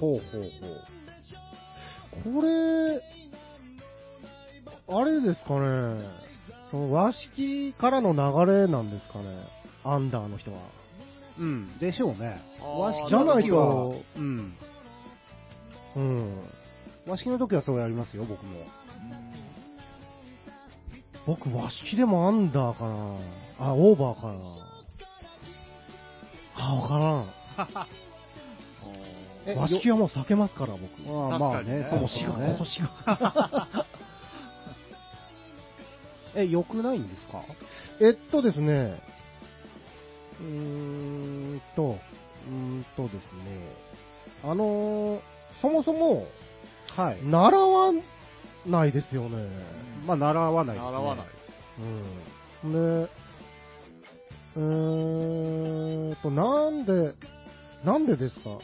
[0.00, 0.84] ほうほうほう。
[2.34, 3.02] これ、
[4.88, 6.08] あれですかね、
[6.70, 9.24] その和式からの流れなんですかね、
[9.84, 10.58] アンダーの人は。
[11.38, 12.40] うん、でしょうね。
[12.60, 14.56] 和式じゃないの時はと、うん。
[15.96, 16.42] うん。
[17.06, 18.64] 和式の時はそうやりますよ、僕も。
[21.26, 23.18] 僕、和式でもアンダーかな。
[23.58, 24.34] あ、オーバーかな。
[26.54, 27.24] あ、わから
[27.82, 27.96] えん。
[29.54, 30.82] 和式はもう避けますから、僕。
[31.30, 32.56] ああまあね、そう確かにねですね。
[32.58, 33.86] 腰が。
[36.34, 37.42] え、良くないんですか？
[38.00, 39.00] えっとですね、
[40.40, 40.46] うー
[41.56, 43.20] んと、うーんとですね、
[44.44, 45.20] あのー
[45.62, 46.26] そもそも、
[46.94, 47.18] はい。
[47.24, 47.92] 習わ
[48.66, 49.48] ないですよね。
[50.06, 50.92] まあ、習わないです、ね。
[50.92, 51.26] 習わない。
[52.64, 53.04] うん。
[53.04, 53.10] で、
[54.56, 57.14] えーと、なんで、
[57.86, 58.58] なんでですか、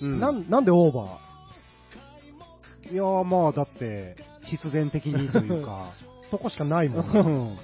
[0.00, 0.18] うん。
[0.18, 1.20] なんなんでオーバ
[2.90, 4.16] いやーまあ、だって、
[4.46, 5.90] 必然的にというか、
[6.30, 7.00] そこしかないも。
[7.00, 7.58] うんん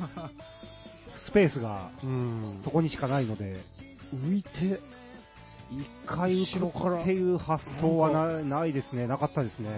[1.26, 2.60] スペースがうん。
[2.64, 3.60] そこにしかないので、
[4.14, 4.80] 浮いて、
[5.70, 9.70] 一回後ろからっていう発想はなないですね、なかったですね。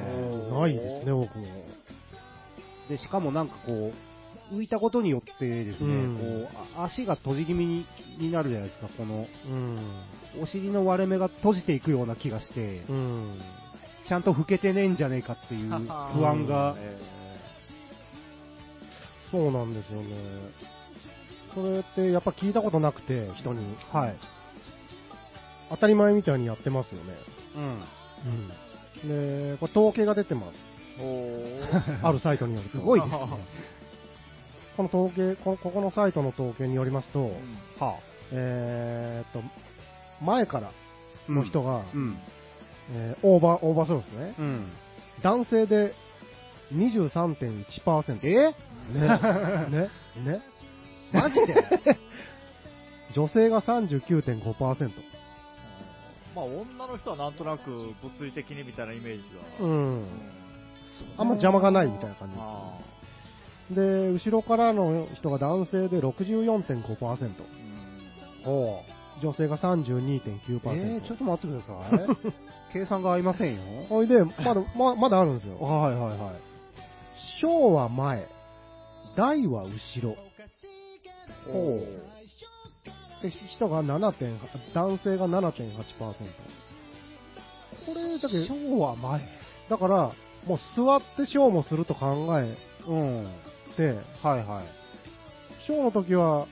[0.51, 1.47] ないですね、僕も。
[2.89, 4.12] で、しかもなんかこう、
[4.53, 7.87] 浮いたことによってですね、うんこう、あ足が閉じ気味に
[8.19, 9.79] になるじゃないですか、この、うん。
[10.41, 13.41] お尻の割れ目が閉じていくような気がして、うん。
[14.09, 16.77] ちゃんと老けてねえんじゃねえかっていう不安が、
[19.31, 20.09] そうなんですよね。
[21.55, 23.77] それってやっぱ聞いたことなくて、人に。
[23.93, 24.17] はい。
[25.71, 27.15] 当たり前みたいにやってますよね。
[27.57, 28.49] うん。
[29.09, 30.73] で、これ統計が出てます。
[31.01, 32.73] おー あるサイトによると。
[32.73, 33.19] すごいですね。
[34.77, 37.35] この統計こ、ここのサイトの統計によりますと、うん
[37.79, 37.99] は
[38.33, 39.43] えーっと、
[40.25, 40.71] 前から
[41.29, 42.17] の人が、うん。
[42.95, 44.35] えーオーバー、オーバーするんですね。
[44.39, 44.73] うん。
[45.23, 45.95] 男性で
[46.73, 48.21] 23.1%。
[48.25, 48.55] え
[48.93, 49.09] ね。
[49.71, 49.89] ね。
[50.25, 50.43] ね。
[51.13, 51.55] マジで？
[53.15, 54.91] 女性が39.5%。
[56.35, 59.23] まあ、女の人はなんとなく物理的にみたいなイメージ
[59.61, 59.67] が。
[59.67, 60.05] うん。
[61.19, 62.92] あんま邪魔がないみたいな感じあです。
[63.71, 66.07] で、後ろからの人が男性で64.5%。
[66.07, 67.73] ーうん
[68.45, 69.23] ほう。
[69.23, 70.61] 女性が32.9%。
[70.73, 71.73] えー、ちょっと待ってくださ
[72.13, 72.33] い。
[72.73, 73.61] 計算が合いませんよ。
[73.89, 75.59] ほいで、まだ、ままだあるんですよ。
[75.61, 76.35] はいはいはい。
[77.41, 78.27] 小は前、
[79.17, 79.71] 大は後
[80.03, 80.17] ろ。
[81.47, 81.79] ほ
[83.23, 86.15] で、人が7.8、男性が7.8%。
[87.87, 89.21] これだけ、小は前。
[89.69, 90.13] だから、
[90.47, 92.57] もう座って小もすると考え
[92.89, 93.29] うん。
[93.77, 94.65] て、はいはい。
[95.67, 96.47] 小の時は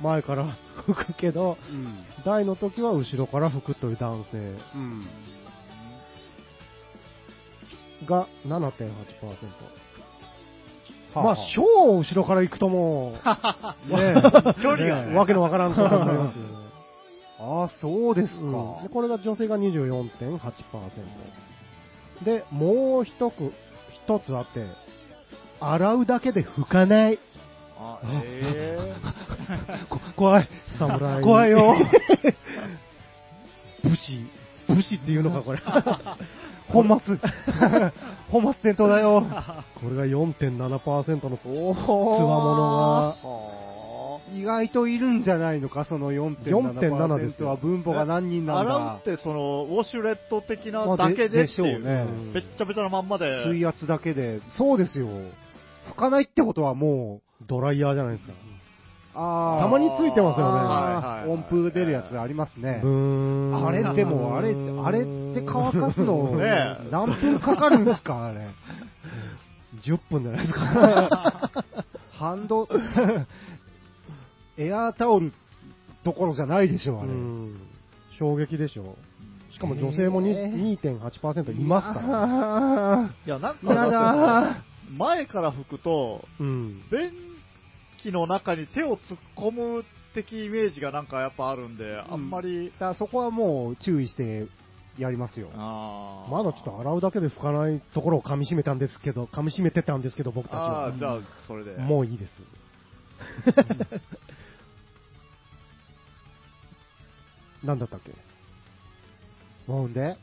[0.00, 0.56] 前から
[0.86, 2.04] 吹くけど、うん。
[2.24, 4.38] 大の時は後ろから吹くという男性
[4.74, 5.06] うん。
[8.06, 8.68] が7.8%。
[11.14, 13.14] はまあ、小を後ろから行くともう、
[13.90, 14.14] ね
[14.62, 16.48] 距離がねねわけのわからんことになりますよね。
[17.40, 18.40] ああ、そうですか。
[18.42, 20.40] うんでこれが女性が24.8%。
[22.24, 23.52] で、もう一つ、
[24.06, 24.66] 一つあって、
[25.60, 27.18] 洗うだけで拭かない。
[27.78, 28.94] あ、え
[29.88, 30.48] こ怖い。
[30.78, 31.22] 侍。
[31.22, 31.74] 怖いよ。
[33.84, 34.26] 武士。
[34.68, 35.60] 武士っていうのか、これ。
[36.68, 37.16] 本末。
[38.30, 39.24] 本末転倒だよ。
[39.80, 43.50] これが4.7%のつおわもの
[44.32, 49.02] が、意外といるんじゃないのか、その4.7%ですよは分母が何人なん洗うだっ。
[49.02, 51.46] て、その、ウォシュレット的なまあだけででっていう。
[51.46, 53.46] でしょうねべっちゃべちゃなまんまで。
[53.46, 54.40] 水圧だけで。
[54.56, 55.06] そうですよ。
[55.92, 58.32] 拭かないってことはもう、ドライヤーじゃないですか。
[59.14, 68.46] あーたまについてますよねはいはいはい音符出るやつありますねあれでも、あれ、あれって乾かすの、 ねえ何分かかるんですか、あれ。
[69.82, 71.64] 10分じゃないですか。
[72.12, 72.68] ハンド、
[74.56, 75.32] エアータオル
[76.04, 77.08] どころじゃないでしょ、あれ。
[77.08, 77.60] うん
[78.18, 78.96] 衝撃でしょ。
[79.52, 86.82] しかも女性もにえー2.8%いますから、いや、なんか、だ前から拭くと、うん。
[86.90, 87.10] 便
[88.02, 94.46] 器の中に手を突っ込む的イメージがなんかやっぱあるんで、あんまり、ーだからそこはもう注意して
[94.98, 95.48] やりますよ。
[96.30, 100.98] まだちょっと洗うだけで拭かないところを噛み締めたんですけど、噛み締めてたんですけど、僕たちあはー。
[100.98, 101.76] じゃあ、それで。
[101.76, 102.30] もういいです。
[107.64, 108.12] なんだったっけ？
[109.66, 110.16] もうんで？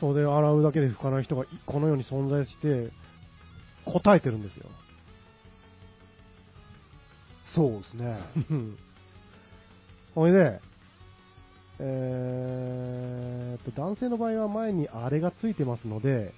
[0.00, 2.90] それで洗うだけで拭かない人がいこの世に存在して、
[3.84, 4.66] 答えてるんですよ。
[7.54, 8.18] そうですね。
[10.14, 10.60] ほいで、
[11.78, 16.32] えー男性の場合は前にあれがついてますので、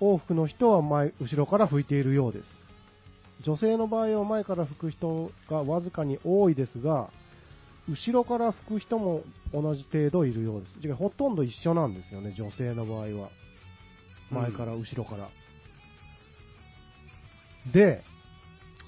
[0.00, 2.44] 往復の人は前、後ろから拭いているようです。
[3.42, 7.10] 女性の場合は前から拭く人がわずかに多いですが、
[7.88, 9.22] 後ろから拭く人も
[9.52, 10.94] 同じ程度いるようです。
[10.94, 13.30] ほとんど一緒なんですよね、女性の場合は。
[14.30, 15.28] 前から後ろから。
[17.72, 18.02] で、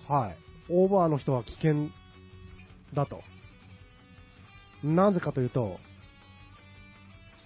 [0.09, 0.36] はい。
[0.70, 1.88] オーバーの人は危険
[2.94, 3.22] だと。
[4.82, 5.78] なぜかというと、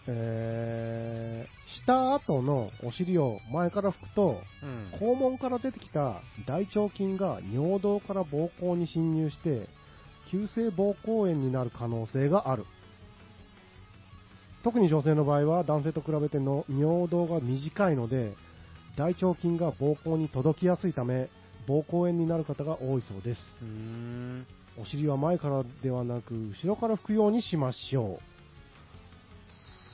[0.06, 9.68] えー、した後のお尻を前から拭くと、うん肛門から出てきた大腸菌が尿道から膀胱に侵入して、
[10.32, 12.64] 急性膀胱炎になる可能性がある。
[14.64, 18.34] 特に女性の場合は男性と比べての尿道が短いので、
[18.96, 21.28] 大腸菌が膀胱に届きやすいため、
[21.68, 23.40] 膀胱炎になる方が多いそうです。
[24.80, 28.18] お尻は前からではなく、後ろから拭くようにしましょ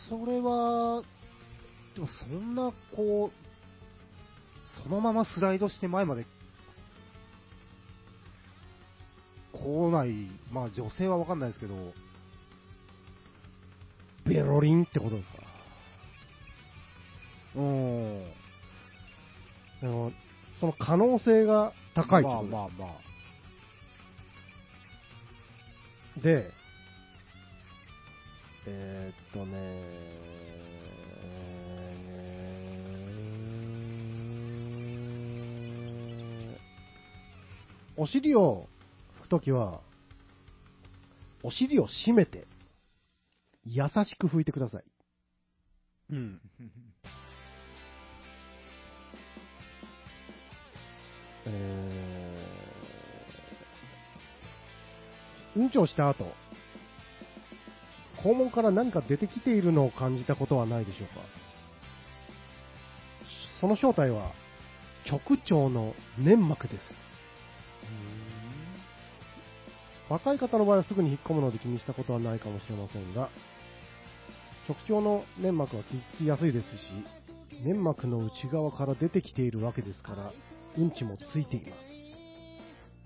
[0.09, 1.03] それは、
[1.97, 6.27] でもそんな、こう、そのままスライドして前まで
[9.69, 11.93] 来ない、まあ女性はわかんないですけど、
[14.27, 15.39] ベロリンってことですか？
[17.57, 18.25] うん。
[19.81, 20.13] でも、
[20.61, 22.89] その可能性が高いってまあことですまあまあ。
[26.21, 26.51] で、
[28.67, 29.83] えーっとね、
[37.97, 38.69] お尻を拭
[39.29, 39.83] くときは、
[41.43, 42.47] お尻を締めて、
[43.65, 44.85] 優しく拭いてください。
[46.11, 46.41] うん。
[51.51, 56.35] えー、うんちをした後、
[58.17, 61.21] 肛門から何か出てきているのを感じたことはないでしょうか
[63.61, 64.33] その正体は、
[65.07, 67.08] 直腸の粘膜です。
[70.09, 73.29] 若い方の場合はすぐに引っ込むので気にしたことはないかもしれませんが、
[74.69, 76.73] 直腸の粘膜は聞きやすいですし、
[77.65, 80.33] 粘膜の内側から出てきているわけですから、
[80.77, 81.77] うんちもついていま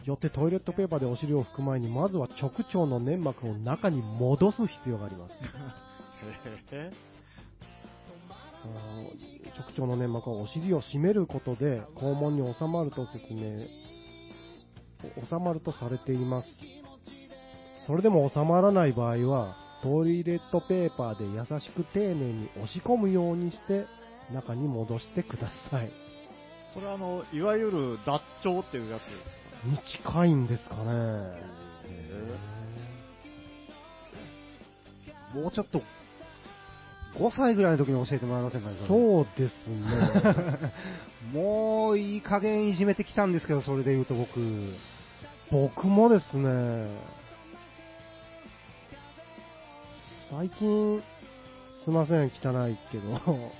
[0.05, 0.09] す。
[0.09, 5.35] よってトイレットペーパーでお尻を拭く前に、まずは直腸の粘膜を中に戻す必要があります。
[9.57, 13.59] 直腸の粘膜はお尻を締めることで肛門に収まると説明、
[15.29, 16.49] 収まるとされています。
[17.87, 23.87] それでも収まらない場合は、トイレットペーパーで優しく丁寧に押し込むようにして、
[24.33, 25.91] 中に戻してください。
[26.75, 29.03] これあの、いわゆる脱腸っていうやつ。
[29.67, 30.83] に近いんですかね。
[35.35, 35.83] もうちょっと、
[37.19, 40.73] 5歳ぐらいの時に教えてもらえませんかね、そうですね。
[41.33, 44.41] もういい加減いじめてきたんですけど、それで言うと僕。
[45.51, 46.87] 僕もですね、
[50.35, 51.03] 最近、
[51.85, 53.21] すいません、汚いけど、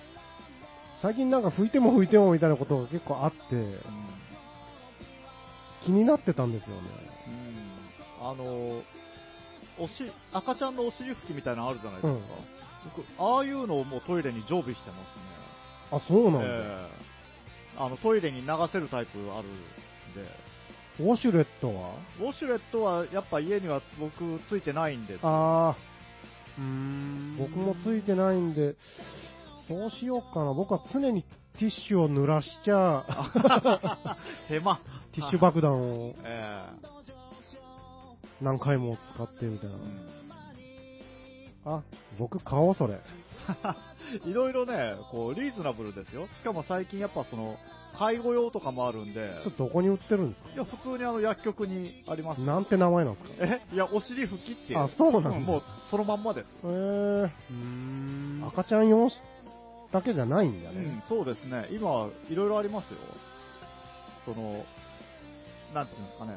[1.03, 3.79] 最近なんか拭いても拭いてもみたいなことが結構あって、
[5.85, 6.83] 気になってたんですよね。
[8.21, 8.27] うん。
[8.27, 8.83] あの、
[9.79, 12.21] おし、赤ちゃんのお尻拭きみたいなのあるじゃないですか。
[12.97, 15.23] 僕、ああいうのをもうトイレに常備してますね。
[15.91, 16.41] あ、そうなんだ。
[16.43, 17.03] ええ
[17.77, 19.53] あの、トイレに流せるタイプあるん
[20.15, 20.53] で。
[21.01, 21.95] ウォシュレットは？
[22.21, 25.19] ウォシュレットはやっぱ家には僕ついてないんで。
[25.23, 25.29] あうー
[25.71, 25.75] んー、
[27.39, 28.77] 僕もついてないんで、
[29.69, 30.53] そうしようかな。
[30.53, 31.23] 僕は常に
[31.59, 33.05] ティッシュを濡らしちゃ、
[34.49, 34.81] 手間。
[35.13, 36.65] ティッシュ爆弾を え
[38.41, 39.77] 何回も使ってみたいな
[41.65, 41.83] あ、
[42.19, 42.99] 僕買おう、それ。
[44.27, 46.27] いろいろね、こう、リーズナブルですよ。
[46.39, 47.57] しかも最近やっぱその、
[47.99, 50.51] 介護用とかもあるんで、それどこに売ってるんですか？
[50.55, 52.41] いや、普通にあの薬局にあります。
[52.41, 53.35] なんて名前なんですか？
[53.41, 53.63] え？
[53.73, 54.79] いや、お尻拭きっていう。
[54.79, 56.47] あそうなんだもう、そのまんまです。
[56.65, 59.09] えー、うーん赤ちゃん用
[59.93, 60.77] だけじゃないんだね。
[60.77, 61.69] うん、そうですね。
[61.71, 62.99] 今、いろいろありますよ。
[64.25, 64.65] その、
[65.75, 66.37] なんていうんですかね。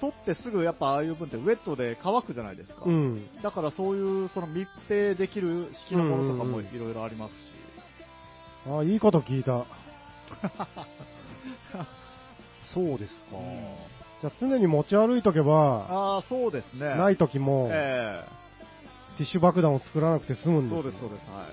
[0.00, 2.82] 取ってすぐやっぱああいう分ってウェットで乾くじゃないですか。
[2.84, 3.26] うん。
[3.42, 7.36] だからそういうその密閉できる式のものとかもうんうんうんいろいろありますし。
[8.68, 9.64] あ、いいこと聞いた。
[12.74, 13.36] そうですか。
[14.22, 16.94] じゃあ常に持ち歩いとけば、ああ、そうですね。
[16.94, 18.24] ない時も、え
[19.16, 21.30] ティッシュ爆弾を作らなくて済むんですよえそうです、そうです。
[21.30, 21.46] は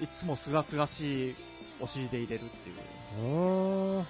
[0.00, 0.04] い。
[0.04, 1.34] いつもすがすがしい
[1.80, 2.76] お尻で入れるっていう。
[3.20, 4.06] うーん。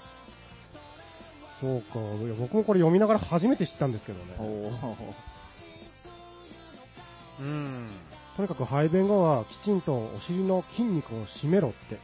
[1.61, 2.01] そうか。
[2.01, 4.51] いや僕もこれ読みながら初めて知ったんですけどおね。
[7.39, 7.91] ーうん。
[8.37, 11.99] とにかく排便後はきちんとお尻の筋肉を締めろって。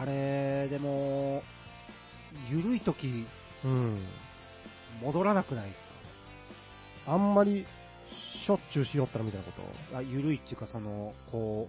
[0.00, 1.42] あれ、でも、
[2.48, 3.26] ゆるい時
[3.64, 4.02] うん。
[5.02, 5.78] 戻らなくないです
[7.06, 7.66] あんまり
[8.46, 9.52] しょっちゅうしよったらみたいなこ
[9.92, 11.68] かあゆるいっていうか、その、こ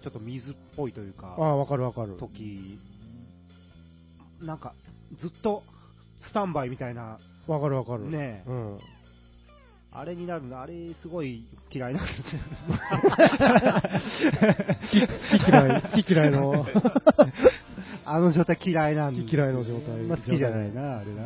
[0.00, 1.44] う、ちょっと水っぽいというかと。
[1.44, 2.16] あ、あ、わかるわかる。
[2.18, 2.78] 時、
[4.40, 4.72] なんか、
[5.20, 5.62] ずっと
[6.22, 8.08] スタンバイみたいな、わかるわかる。
[8.08, 8.80] ねえうん。
[9.98, 12.42] あれになるの、あれすごい嫌いなんですよ。
[15.32, 16.66] 好き嫌い、好き嫌いの、
[18.06, 21.22] あの状態嫌いなんで嫌いの状態あんま好きじゃないな、あれな。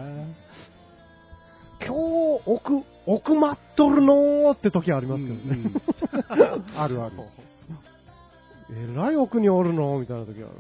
[1.79, 5.41] 今日奥、奥まっとるのーって時ありますけどね。
[5.45, 5.75] うん
[6.77, 7.17] あるある。
[8.73, 10.51] えらい奥におるのみたいな時ある。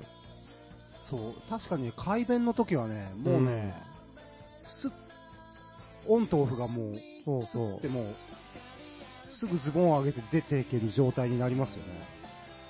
[1.08, 3.74] そう、確かにね、改便の時はね、もうね、
[4.80, 4.90] すっ、
[6.06, 7.88] オンとオフがもう、そうそうで。
[7.88, 8.12] も、
[9.38, 11.82] すぐズボンを上げて出ていける状態になりますよね。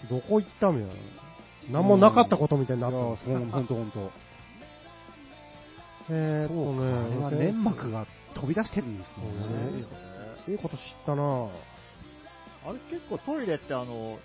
[0.09, 1.30] どこ行ったみたいな。
[1.69, 3.25] 何もなかったことみたいになってます。
[3.25, 4.11] ほんほんとほんと。
[6.11, 9.25] えーっとそうか、あれはね、粘膜が飛び出してるんですそう
[9.59, 9.73] ね。
[9.73, 9.87] ね
[10.49, 11.23] いいこと知ったな
[12.67, 14.19] あれ結構トイレってあの、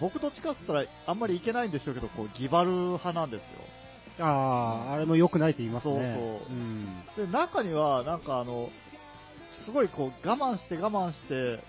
[0.00, 4.24] 僕と近くったらあんまり行けないんでしょうけど、こう、ギバル派なんですよ。
[4.26, 5.94] ああ、あれも良くないって言いますね。
[5.94, 7.30] そうそううん。
[7.30, 8.68] で、中には、なんかあの、
[9.64, 11.64] すごいこう、我慢して我慢して、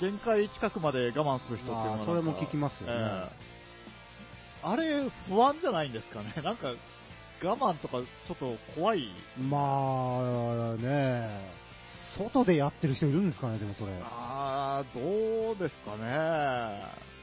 [0.00, 3.53] 限界近くまで我慢する人っていうのがなんかあーそれも聞きますよねええ
[4.64, 6.32] あれ、不安じゃないんですかね？
[6.42, 6.68] なんか、
[7.42, 9.08] 我慢とかちょっと怖い。
[9.38, 11.48] まあね、
[12.16, 13.92] 外でやってる人いるんですかね、でもそれ。
[14.02, 16.04] あー、どうですかね。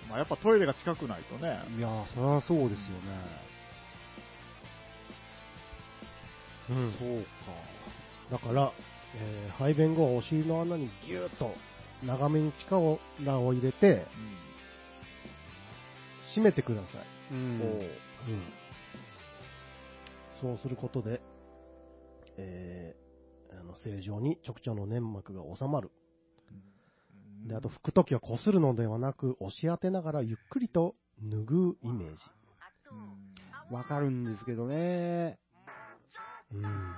[0.10, 1.60] まあ、やっぱトイレが近くないとね。
[1.78, 3.42] いや、そりゃそうですよね。
[6.70, 6.94] うん。
[7.00, 7.26] そう
[8.32, 8.72] だから、
[9.16, 11.54] えー排便後はお尻の穴にギューッと
[12.04, 13.00] 長めに力を
[13.46, 14.06] を入れて、
[16.36, 16.92] 締めてください。
[16.92, 16.98] か。
[17.32, 17.60] うん。
[17.60, 18.42] こううん。
[20.42, 21.22] そうすることで、
[22.38, 23.02] えー
[23.60, 25.92] あの正常に直腸の粘膜が収まる。
[27.48, 32.22] で、あと拭くときは擦るのではなく、押し当てながらゆっくりと拭うイメージ。
[33.72, 35.38] わかるんですけどね。
[36.54, 36.96] うん。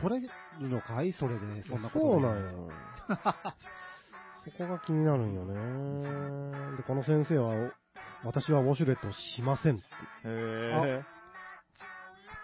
[0.00, 0.28] 取れ
[0.60, 1.12] るのかい？
[1.12, 2.70] それで、そんなことでそうなんよ。
[4.44, 6.76] そこが気になるんよね。
[6.76, 7.72] で、この先生は、
[8.24, 9.84] 私はウォシュレットをしませんって。
[10.24, 11.02] へ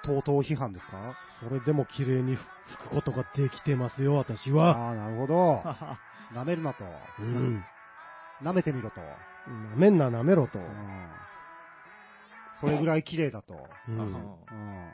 [0.05, 1.14] とうとう批判ですか？
[1.41, 2.39] それでも綺麗に拭
[2.89, 4.77] くことができてますよ、私は。
[4.77, 5.57] ああ、なるほど。
[5.64, 5.97] ぇ
[6.35, 6.85] 舐めるなと。
[7.18, 7.64] うん。
[8.43, 9.01] 舐めてみろと。
[9.01, 10.59] 舐めんな舐めろと。
[10.59, 11.11] うん
[12.59, 13.68] それぐらい綺麗だと。
[13.87, 14.93] うんうん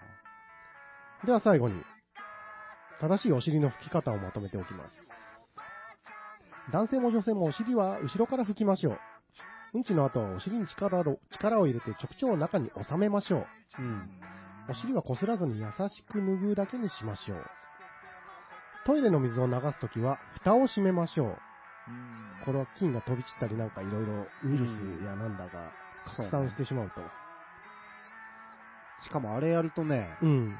[1.24, 1.80] では最後に、
[3.00, 4.90] 正しいお尻の拭き方をまとめておきます。
[6.72, 9.00] 男性も女性もお尻は後ろから拭きましょう。
[9.74, 9.84] うん。
[9.84, 13.46] ちの後はお尻に力を力を入れて直腸を中に収めましょう。
[13.78, 14.10] うん。
[14.68, 17.44] お尻は擦らずに優しく拭うだけにしましょう。
[18.84, 21.38] トイレの水を流すときは、蓋を閉めましょう。
[22.44, 23.70] これは菌が飛び散ったりなん。
[23.70, 25.36] かいろいろウイルスやなん。
[25.36, 25.72] だが
[26.04, 27.00] 拡散してしまうと。
[29.04, 30.56] しかもあれやるとね、うん。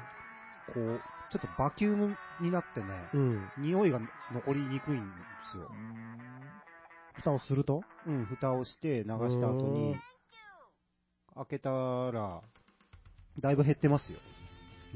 [0.73, 1.01] こう、
[1.31, 3.49] ちょっとバキュームになってね、うん。
[3.57, 3.99] 匂いが
[4.31, 4.99] 残りにくいん。
[4.99, 5.03] で
[5.51, 5.69] すよ。
[7.15, 7.83] 蓋をすると？
[8.05, 9.99] うん、蓋をして流した後うにん、
[11.35, 12.41] 開けたら、
[13.39, 14.19] だいぶ減ってますよ。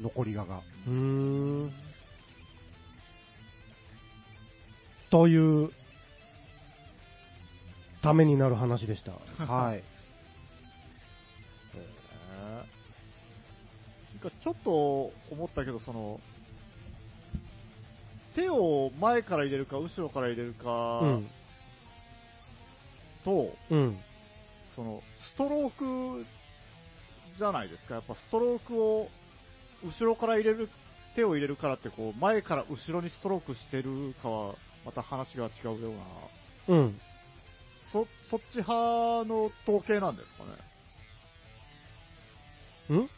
[0.00, 0.58] 残りがが。
[0.86, 1.72] うーん。
[5.10, 5.70] という、
[8.02, 9.12] ためになる話でした。
[9.44, 9.82] はい。
[14.20, 16.20] なんかちょっと思ったけど、その、
[18.34, 21.28] 手を前から入れるか、後ろから入れるかうん。
[23.28, 24.00] と、うん。
[24.74, 25.02] その、
[25.34, 25.70] ストロー
[26.22, 26.24] ク
[27.36, 27.96] じゃないですか。
[27.96, 29.08] やっぱストロークを
[29.84, 30.70] 後ろから入れる、
[31.14, 34.54] 手を入れるからって、こう、前から後ろにストロークしてるかは、
[34.86, 35.90] また話が違うよ
[36.68, 36.76] うな。
[36.76, 37.00] うん。
[37.92, 38.72] そ、そっち派
[39.28, 40.50] の統計なんですかね。
[42.90, 43.10] うん？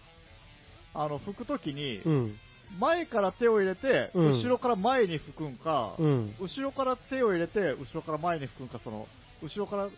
[0.94, 2.36] あの、拭くときに、うん。
[2.78, 6.34] 前から手を入れて、うん後ろから前に拭くんか、うん。
[6.40, 9.06] 後ろから手を入れて、後ろから前に拭くんか、その、
[9.42, 9.88] 後ろから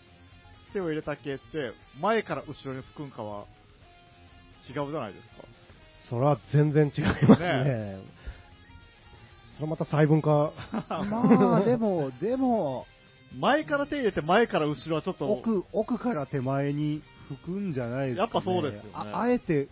[0.72, 3.44] 手を入れた系って、前から後ろに拭くんかは、
[4.68, 5.44] 違うじゃないですか。
[6.08, 7.64] それは全然違いますね。
[7.64, 8.00] ね
[9.56, 10.52] それまた細分化。
[11.10, 12.86] まあ、でも、でも、
[13.38, 18.32] 前から手入れて、前から後ろはちょっと、奥、奥から手前に吹くんじゃないですか、ね。
[18.32, 19.68] やっぱそうですよねああえて、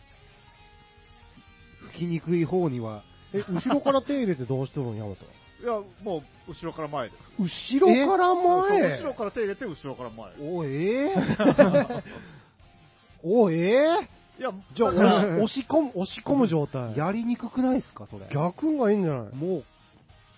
[1.93, 3.03] 吹きにくい方には、
[3.33, 5.25] え、後ろから手入れてどうしとるん、ヤマト。
[5.63, 7.79] いや、もう、後ろから前です。
[7.79, 8.99] 後ろから前？
[8.99, 10.33] 後ろから手入れて、後ろから前。
[10.41, 11.11] おえ
[13.23, 14.09] お、ええ
[14.39, 14.91] いや、じゃあ、
[15.37, 16.97] 押し込む、押し込む状態。
[16.97, 18.27] やりにくくないですか、それ。
[18.33, 19.35] 逆がいいんじゃない？
[19.37, 19.65] もう、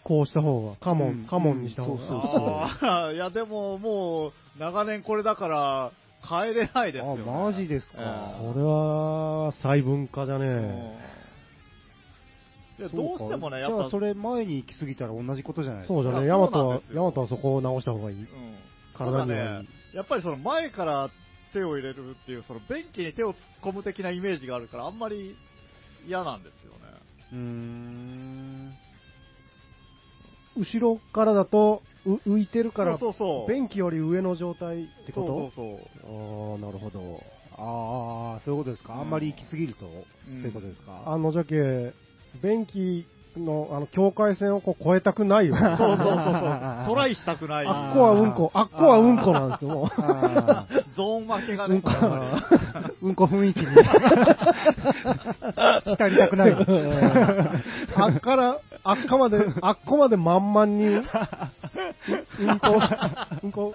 [0.03, 0.77] こうした方が。
[0.77, 2.03] カモン、うんカモンにした方が。
[2.03, 5.93] うんそうあーいや、でも、もう、長年これだから、
[6.29, 7.23] 変えれないですよ、ね。
[7.27, 7.99] あ、マジですか。
[8.01, 11.12] えこれは、細分化じゃえね
[12.79, 15.95] いや、どうしてもね、やっぱ、じゃあそれ前に行き過ぎたら同じことじゃないですか。
[15.95, 16.27] そうじゃね。
[16.27, 18.17] ヤマトはヤマトはそこを直した方がいい。
[18.17, 18.27] うん。
[18.95, 21.11] 体にただねやっぱりその前から
[21.53, 25.37] 手を入れるっていう、その便器に手を突っ込む的なイメージがあるから、あんまり
[26.07, 26.79] 嫌なんですよね。
[27.33, 28.73] うーん。
[30.57, 33.51] 後ろからだと、う浮いてるから、そうそうそう。
[33.53, 35.27] 便器より上の状態ってこと？
[35.27, 36.53] そうそうそう。
[36.53, 37.23] ああ、なるほど。
[37.53, 38.95] ああ、そういうことですか？
[38.95, 39.87] あんまり行き過ぎると、
[40.27, 41.03] うんということですか？
[41.07, 41.93] あの、じゃけ、
[42.41, 43.07] 便器
[43.37, 45.57] の、あの、境界線をこう越えたくないよ。
[45.57, 46.05] そうそうそうそう。
[46.87, 47.67] トライしたくない。
[47.67, 49.91] あっこはうんこ、あっこはうんこなんですよ、
[50.97, 51.77] ゾーン負けがね。
[51.77, 53.67] うんこやっぱりうんこ雰囲気に
[55.85, 56.53] 浸りたくない。
[56.53, 62.83] あっから、あっかまで、あっこまで満々に、うんこ、
[63.43, 63.75] うんこ、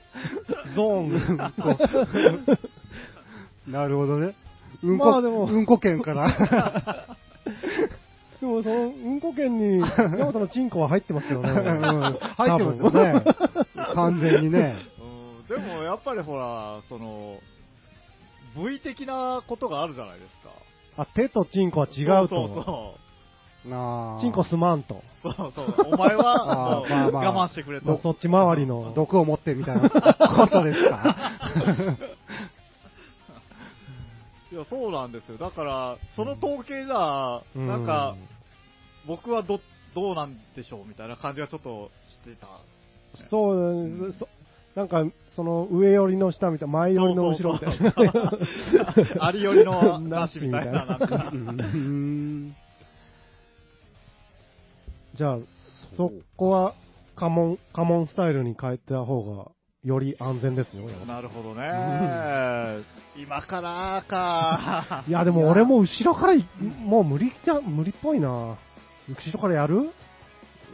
[0.76, 1.78] ゾーン、うんこ。
[3.68, 4.36] なるほどね。
[4.84, 6.28] うんこ、まあでもうんこ圏から。
[8.40, 9.80] でもその、うんこ圏に、
[10.18, 11.50] ヤマトのチンコは入ってますけどね。
[11.50, 13.24] うん入ってますよね。
[13.96, 14.76] 完全にね。
[15.50, 17.38] うん、でもやっぱりほら、その、
[18.56, 20.50] 部位的なことがあるじゃないですか。
[21.04, 22.48] あ、手とチンコは違うと。
[22.48, 22.96] そうそ
[23.70, 25.04] あーチンコすまんと。
[25.24, 25.54] うそう。
[25.56, 25.94] そうそう。
[25.94, 28.00] お前は、 そうあーまあまあ我慢してくれと。
[28.02, 28.94] そっち回りの。
[28.96, 30.00] 毒を持ってみたいなこ
[30.48, 31.16] とですか？
[34.52, 35.38] いや、そうなんですよ。
[35.38, 38.16] だから、その統計じゃ、なんか、
[39.06, 39.60] 僕はど、
[39.94, 42.48] どうなんでしょうみたいな感じがちょっとしてた。
[43.30, 44.28] そう、そ
[44.76, 45.04] なんか、
[45.36, 49.26] その上寄りの下みたいな、前寄りの後ろみたいな。
[49.26, 51.32] ありよりのなしみたいな、なんか。
[51.34, 52.56] うん
[55.16, 55.38] じゃあ、
[55.96, 56.76] そこは、
[57.16, 59.52] カモン、カモンスタイルに変えた方が、
[59.88, 60.86] より安全ですよ。
[61.08, 62.84] なるほどね。
[63.16, 65.06] 今からか。
[65.08, 66.46] いや、でも俺も後ろからい、
[66.84, 68.30] もう無理だ、無理っぽいな。
[68.30, 68.58] 後
[69.32, 69.90] ろからやる？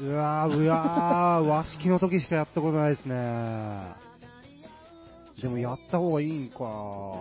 [0.01, 3.93] うわー、うわー、 和式の時しかやったことないですね。
[5.39, 6.65] でもやった方がいいんか。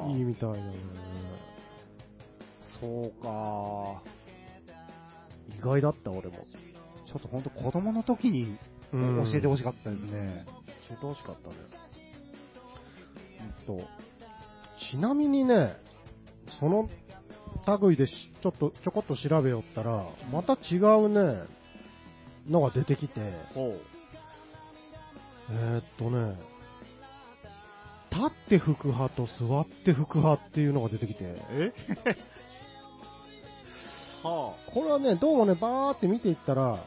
[0.09, 0.72] いいみたいだね。
[2.80, 4.01] そうか。
[5.55, 6.47] 意外だった、俺も。
[7.07, 8.57] ちょっと本当子供の時に
[8.95, 10.47] うん教えてほしかったですね。
[10.88, 11.82] 教えてほしかったです。
[13.68, 13.72] う。
[13.72, 13.84] んと、
[14.90, 15.76] ちなみにね、
[16.61, 16.88] その
[17.80, 18.12] 類でし
[18.43, 21.45] ちょっと、ちょこっと調べよったら、また違うね、
[22.49, 23.14] のが出てきて。
[25.51, 26.38] えーっとね、
[28.11, 31.72] 立って吹く派と座って吹く派っていうのが出てきて、え？
[34.22, 36.78] はこれはね、どうもね、バーって見ていったら、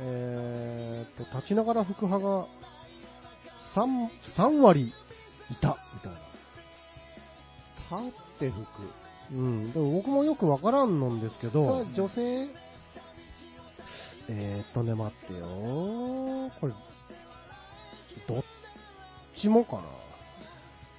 [0.00, 2.46] えーっと、立ちながら吹く派が
[3.74, 4.92] 3、3割
[5.50, 5.76] いた、
[7.90, 8.06] みたいな。
[8.06, 8.68] 立って吹く。
[9.30, 12.48] うん、でも僕もよくわからんのんですけど、女性？
[14.30, 15.46] えーっとね、待ってよ
[16.60, 16.72] これ、
[18.26, 18.44] どっ
[19.40, 19.82] ちもかな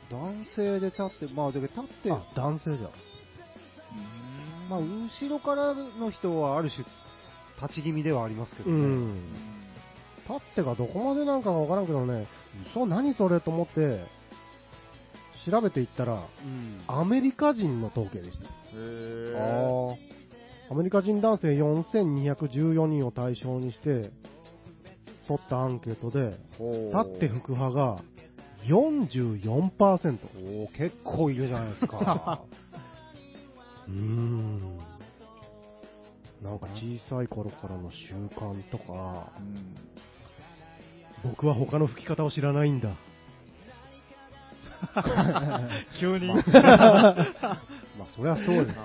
[0.09, 2.89] 男性で立って、まあ、でも立って、あ、男性じゃん。
[2.89, 2.91] あ。
[4.69, 6.85] まあ、後ろからの人はある種、
[7.61, 8.75] 立ち気味ではありますけどね。
[8.75, 9.15] うん。
[10.27, 12.27] 立ってがどこまでなんかがわからんけどね、
[12.73, 14.05] そう、何それと思って、
[15.49, 18.45] 調べていったら、うんアメリカ人の統計でした。
[18.45, 19.97] へーあ
[20.71, 24.11] アメリカ人男性4214人を対象にして、
[25.27, 27.99] 取ったアンケートで、ー立って吹く派が
[28.65, 30.17] 44%。
[30.37, 32.43] おー結構いるじゃないですか。
[33.87, 34.77] うーん。
[36.41, 39.75] なんか小さい頃からの習慣とか、うん
[41.21, 42.95] 僕は他の吹き方を知らないんだ。
[45.99, 46.33] 急に。
[47.99, 48.77] まあ、そりゃそうです。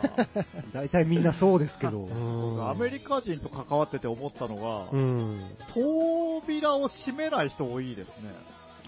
[0.72, 2.00] 大体みんなそうですけど。
[2.00, 2.10] う
[2.58, 5.56] んアメリカ人と関わってて思ったのが、うん。
[5.72, 8.30] 扉を閉めない人多いですね。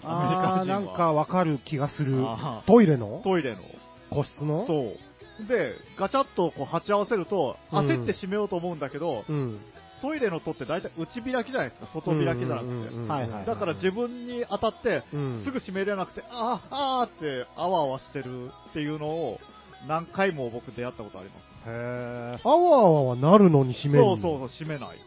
[0.03, 0.79] アメリカ人は。
[0.79, 2.25] なんかわかる気がする。
[2.65, 3.21] トイレの？
[3.23, 3.61] トイレの。
[4.09, 4.65] 個室の？
[4.67, 5.47] そう。
[5.47, 9.59] で、ガチャッとこう鉢合わせると、うん焦って閉めようと思うんだけど、うん。
[10.01, 13.45] トイレの戸って大体内開きじゃないですか、外開きじゃなくて。
[13.45, 19.39] だから自分に当たって、うんすぐ閉めれなくて、あーあーって、あわあわしてるっていうのを、
[19.87, 21.69] 何回も僕出会ったことあります。
[21.69, 24.97] へあわあわはなるのに閉めるそうそうそう、閉めない。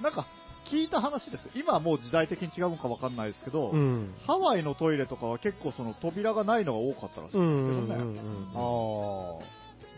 [0.00, 0.26] なんか、
[0.70, 1.50] 聞いた話ですよ。
[1.54, 4.14] 今はもう時代的に違うのかわかんないですけど、うん。
[4.26, 8.04] ハワイのトイレとかは結構その扉がないのが多かったらしいうんんですけどね。
[8.04, 9.40] うんうんうん。
[9.40, 9.44] あ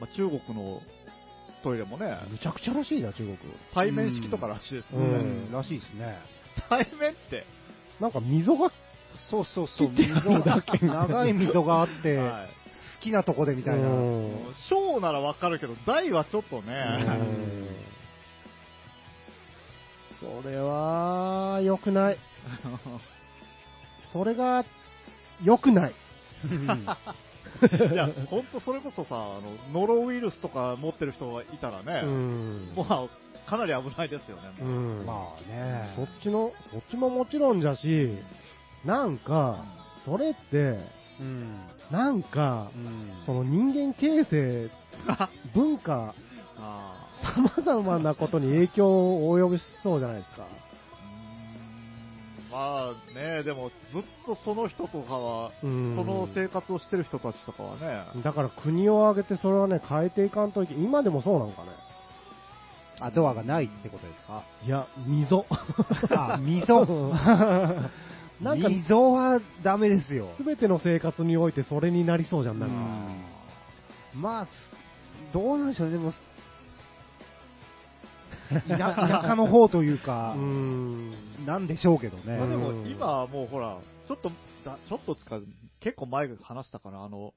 [0.00, 0.80] まあ、中国の
[1.62, 3.36] トイレもね、むちゃくちゃらしいな、中国。
[3.74, 4.98] 対面式とからしいですね。
[4.98, 6.18] うんらしいですね。
[6.68, 7.44] 対面って、
[8.00, 8.70] なんか溝が、
[9.30, 9.88] そうそうそう。
[9.90, 12.48] 切ってあるだけ長い溝があって、好はい
[13.00, 13.88] きなとこでみたいな。
[13.88, 16.74] うん小ならわかるけど、大はちょっとね、
[20.20, 22.18] それは、良くない。
[24.12, 24.64] それが、
[25.44, 25.94] 良くない。
[27.92, 29.42] いや、ほんとそれこそさ、あの、
[29.72, 32.74] ノロウイルスとか持ってる人がいたらうね、ん。
[32.74, 32.86] もう
[33.48, 34.42] かなり危ないですよね。
[34.60, 35.92] うんまあね。
[35.96, 38.18] そっちの、そっちももちろんじゃし、
[38.84, 39.64] なんか、
[40.04, 40.78] それって、
[41.20, 41.58] うん。
[41.90, 44.70] なんかう、んその人間形成、
[45.54, 46.14] 文化、
[46.58, 50.46] あ様々なことに影響を及ぼしそうじゃないですか。
[52.50, 55.66] まあね、でもずっとその人とかは、そそ
[56.04, 61.68] の生活をしてる人たちとかはね、だから国を挙げてそれはね、変えていかんといけ今でもそうなんかね。
[63.00, 64.42] あ、ドアがないってことですか？
[64.66, 65.46] いや、溝。
[66.10, 66.84] あ、溝。
[68.40, 70.28] なんか溝はダメですよ。
[70.36, 72.74] すべての生活においてそれになりそうじゃん、なんか。
[72.74, 74.50] うんまあ、す
[75.32, 76.12] どうなんでしょうね、でも、
[78.68, 81.46] 田 田舎の方というかうー、ん。
[81.46, 82.36] なんでしょうけどね。
[82.36, 84.30] まあでもうん今はもうほら、ちょっと、
[84.64, 85.40] だちょっとつか、
[85.80, 87.34] 結構前話したかな、あの、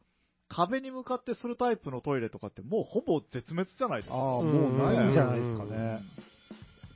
[0.49, 4.15] 壁に向かってするタイプのトイレとかってもうほぼ絶滅じゃないですか。
[4.15, 4.43] ああ、もう
[4.77, 6.01] ないんじゃないですかね。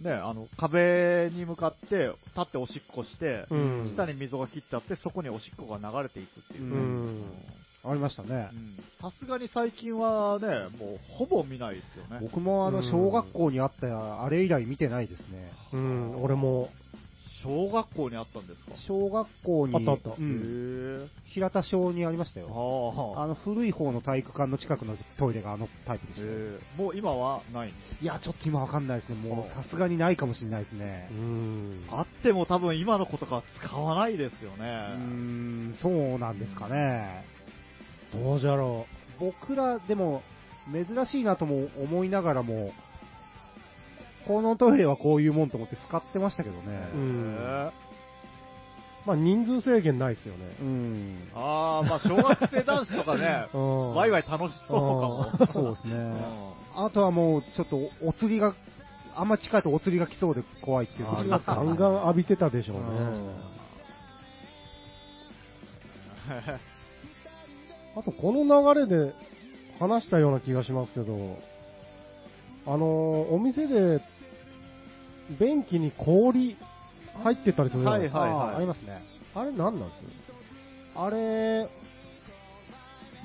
[0.01, 6.65] ね、あの、壁に向かって、立っておしっこして、うん下に溝が切ってあって、そこにおしっこが流れていくっていうう。
[6.67, 7.21] ん。
[7.87, 8.55] ありましたねう。
[8.55, 10.47] んさすがに最近はね、
[10.79, 12.19] もうほぼ見ないですよね。
[12.21, 15.51] 僕もあの、うん小学校にあったあれ以来見てないですね。
[15.73, 16.69] うん、俺も。
[17.43, 18.71] 小学校にあったんですか？
[18.87, 23.13] 小学校に、あったあったうへん、ー平田小にありましたよ。
[23.15, 26.19] ああの古い方の体育館の近くのトイレがあのタイプでし
[26.75, 29.15] たもう今はないんですいや、ちょっと今わかんないですね。
[29.17, 31.13] もうさすがにないかもしれないですねう。
[31.13, 31.85] ん。
[31.91, 35.71] あっても多分今の子とかは使わないですようーね。
[35.73, 37.25] ん、そうなんですかね。
[38.23, 38.85] どうじゃろ
[39.19, 40.23] 僕ら、でも、
[40.71, 42.71] 珍しいなとも思いながらも、
[44.27, 46.89] このトイレはこういうもんと思って使ってましたけどね。
[46.93, 47.35] うん。
[49.05, 50.55] まあ人数制限ないですよね。
[50.59, 51.29] うん。
[51.35, 53.95] ああ、まあ小学生男子とかね、 うん。
[53.95, 55.47] ワイワイ楽しそうかも。
[55.53, 55.93] そうですね。
[55.93, 55.97] う
[56.81, 58.53] んあとはもう、ちょっとお釣りが、
[59.15, 62.83] あんま近いとお釣りが来そうで怖いっていうあれはガンガン浴びてたでしょうね。
[67.95, 69.13] あと、この流れで
[69.79, 71.37] 話したような気がしますけど、
[72.67, 74.01] あのーお店で、
[75.39, 76.57] 便器に氷
[77.23, 78.19] 入ってたりするじゃないですか。
[78.19, 79.01] はいはいあありますね。
[79.33, 80.01] あれ何なんです
[80.95, 81.69] あれ、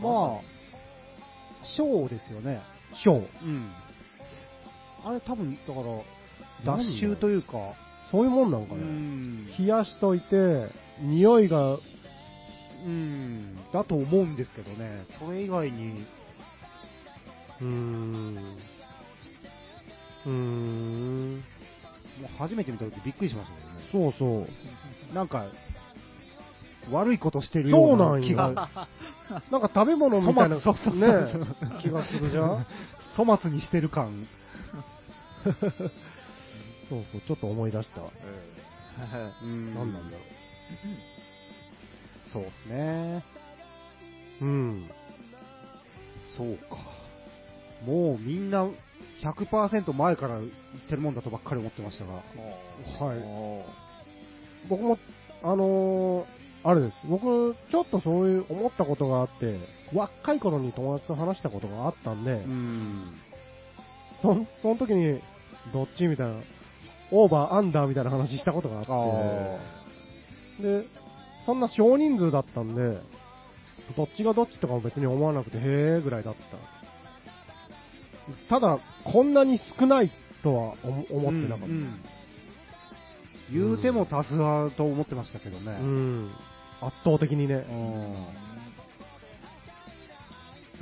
[0.03, 2.61] まあ、ショーですよね。
[3.03, 3.27] ショー。
[3.45, 3.71] うん。
[5.05, 5.81] あれ多分、だか
[6.66, 7.53] ら、脱臭というか、
[8.11, 8.85] そういうもんなんかうね。
[8.85, 10.68] ん冷やしといて、
[11.01, 11.79] 匂いが、
[12.85, 16.07] うん、だと思うんですけどね、それ以外に、
[17.61, 18.57] うーん。
[20.26, 21.35] うーん。
[21.37, 21.43] も
[22.24, 23.81] う初めて見た時びっくりしましたけどね。
[23.93, 24.47] そうそ
[25.11, 25.14] う。
[25.14, 25.47] なんか、
[26.91, 28.68] 悪いことしてるような気が、
[29.51, 31.33] なんか食べ物みたいな、そうそうね、
[31.83, 32.66] 気がするじゃん。
[33.16, 34.26] 粗末にしてる感。
[36.89, 38.01] そうそう、ちょっと思い出した。
[39.43, 39.74] うん。
[39.74, 40.22] 何なんだろ
[42.33, 43.24] そうですね。
[44.41, 44.45] う。
[44.45, 44.91] うん。
[46.37, 46.76] そうか。
[47.87, 48.68] もうみんな
[49.22, 50.51] 100%前から言っ
[50.89, 52.12] てるもんだとばっかり思ってましたが。
[52.12, 54.68] はい。
[54.68, 54.99] 僕も、
[55.43, 56.93] あのーあれです。
[57.09, 59.59] 僕、ちょっとそういう思ったことがあって、
[59.95, 63.14] 若い頃に友達と話したことがあったんで、ん。
[64.20, 65.20] そんその時に、
[65.72, 66.35] どっちみたいな、
[67.12, 68.85] オーバー、アンダーみたいな話したことがあっ
[70.61, 70.85] て、で、
[71.47, 72.99] そんな少人数だったんで、
[73.97, 76.34] どっちがどっちとかも別に思わなくて、へーぐらいだっ
[78.49, 78.61] た。
[78.61, 80.11] ただ、こんなに少ない
[80.43, 81.66] とは思思ってなかった。
[81.66, 82.01] うん
[83.53, 85.72] 言うても多数派と思ってましたけどね。
[85.72, 86.30] うん。
[86.80, 87.55] 圧倒的にね。
[87.55, 88.26] うん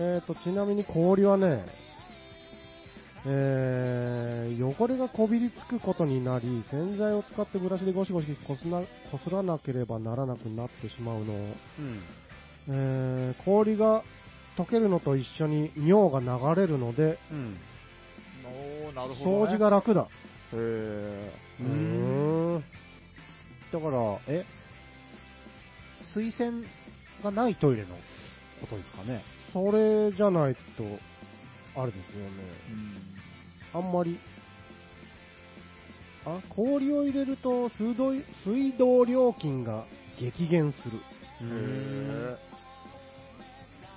[0.01, 1.65] えーと、ちなみに氷はね、
[3.31, 12.03] えー、汚れがこびりつくことになり、洗剤を使ってブラシでゴシゴシこすなこすらなければならなくなってしまうのを、うん
[12.69, 14.03] えー、氷が
[14.57, 17.57] 溶けるのと一緒に尿が流れるので、うん
[18.95, 19.53] なるほど、ね。
[19.53, 20.09] 掃除が楽だ。
[20.53, 22.65] へーううーん。
[23.71, 24.45] だから、え
[26.15, 26.65] 水洗
[27.23, 27.89] がないトイレの
[28.61, 29.23] ことですかね。
[29.53, 30.85] それじゃないと、
[31.79, 32.31] あれですよね。
[32.71, 33.19] うん
[33.75, 34.19] あんまり、
[36.25, 38.13] あ、氷を入れると水道
[38.45, 39.85] 水道料金が
[40.19, 40.99] 激減する。
[41.43, 42.37] へ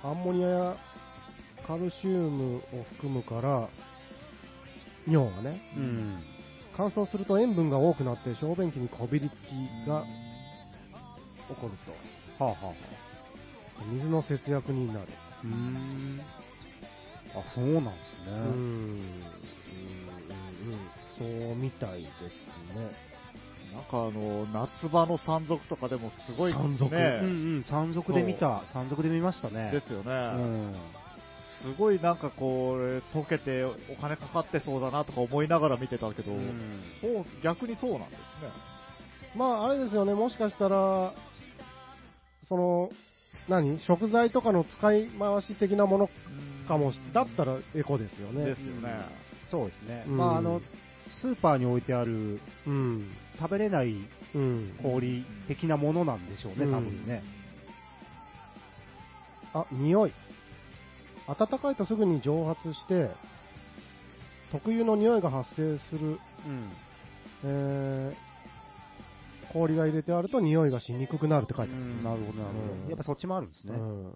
[0.04, 0.76] アンモニアや
[1.66, 2.60] カルシウムを
[2.92, 3.68] 含むから、
[5.08, 6.22] 尿がね、うん。
[6.76, 10.04] 乾燥すると塩分が多くなって小便器にこびりつきーが
[11.48, 11.72] 起こる
[12.38, 13.84] はあ、はあはと。
[13.90, 15.08] 水の節約になる。
[17.34, 19.00] あ、そうなんですうーん。
[19.00, 19.16] ね。
[20.62, 22.12] うんうんそうみたいです
[22.74, 22.90] ね。
[23.72, 27.30] なんかあの、夏場の山賊とかでもすごい、山賊ねうんう
[27.60, 28.62] ん、山賊で見た。
[28.72, 29.70] 山賊で見ましたね。
[29.70, 30.10] ですよね。
[30.10, 30.74] うん。
[31.62, 38.24] すごいなんかこう、溶けてお金かかってそうだなとか思いながら見てたけど、うんそう逆にそうなんですね。
[39.36, 41.12] まあ、あれですよね、もしかしたら、
[42.48, 42.90] その、
[43.48, 43.80] 何？
[43.80, 46.10] 食材とかの使い回し的なもの
[46.62, 48.44] かもし、だったらエコですよね。
[48.44, 49.04] ですよね。
[49.50, 50.04] そうですね。
[50.08, 50.60] うんまあ、あの、
[51.20, 53.10] スーパーに置いてあるうん。
[53.38, 53.94] 食べれない
[54.34, 54.78] うん。
[54.82, 57.22] 氷的なものなんでしょうね、うん多分ね。
[59.54, 60.12] あ、匂い。
[61.26, 63.10] 暖かいとすぐに蒸発して、
[64.50, 66.72] 特有の匂いが発生する、うん。
[67.44, 71.84] えー、氷が入れてあると匂いがしにくくなるって書いてある。
[72.02, 72.90] なるほど、なるほうんど。
[72.90, 73.74] やっぱそっちもあるんですね。
[73.74, 74.12] うん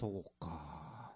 [0.00, 1.14] そうか。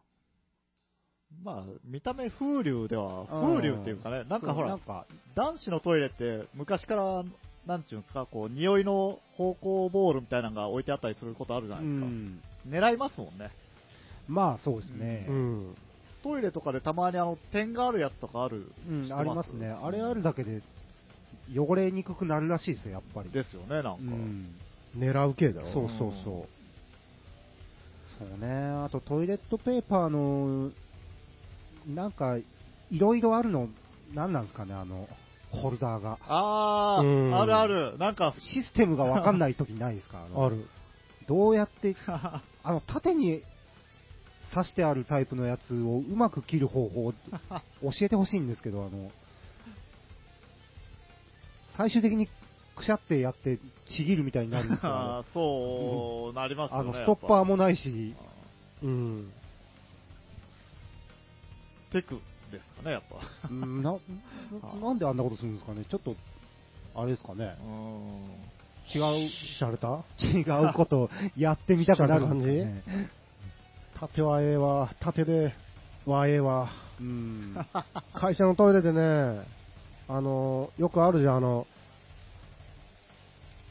[1.45, 7.25] まあ、見た目風流では、うん風流っていうかね、なんかほらなん、か、男子のトイレって昔から、
[7.67, 12.07] なんちゅうんですか、こう、匂いの芳香ボールみたいなのが置いてあったりすることあるじゃうないですか。
[12.07, 12.41] ん。
[12.91, 13.51] 狙いますもんね。
[14.27, 15.27] まあ、そうですね。
[15.29, 15.77] うん。
[16.23, 18.73] トイレとかでたまにあの、点があるやつとかある。
[18.89, 19.69] うん、知ってありますね。
[19.69, 20.63] あれあるだけで、
[21.55, 23.31] 汚れにくくなるらしいですよ、やっぱり。
[23.31, 23.91] ですよね、なんか。
[23.99, 24.55] うん。
[24.97, 25.69] 狙う系だろ。
[25.69, 26.58] そうそうそう。
[28.19, 28.49] そうね。
[28.85, 30.71] あと、トイレットペーパーの、
[31.87, 32.37] なんか、
[32.91, 33.69] いろいろあるの、
[34.15, 35.09] なんなんですかね、あの、
[35.51, 36.19] ホルダーが。
[36.27, 37.99] あうんー、あるある。
[37.99, 40.25] なんか、システムがわかんない時ないですか？
[40.25, 40.67] あのある。
[41.29, 43.43] どうやって、 あの、縦に
[44.55, 47.19] 刺してあるタイプのやつをうまく切る方法を教
[48.03, 49.11] えてほしいんですけど、あの、
[51.77, 52.29] 最終的に
[52.79, 54.91] くしゃってやってちぎるみたいになるんですよ。
[54.93, 56.85] あそうなりますよね。
[56.85, 59.33] のストッパーもないし、ぱうん。
[61.91, 62.21] テク
[62.51, 63.17] ですかね、やっぱ。
[63.51, 63.93] うんな、
[64.81, 66.17] なんであんなことするんですかねちょっと、
[66.95, 68.49] あれですかねうん。
[68.95, 70.05] 違う、しゃれた？
[70.19, 73.11] 違うことやってみたくなるんですかね。
[74.01, 74.95] 縦はええわ。
[75.01, 75.53] 縦で
[76.07, 76.69] はええわ。
[77.01, 77.57] うん。
[78.15, 79.45] 会社のトイレでね、
[80.09, 81.67] あの、よくあるじゃん、あの、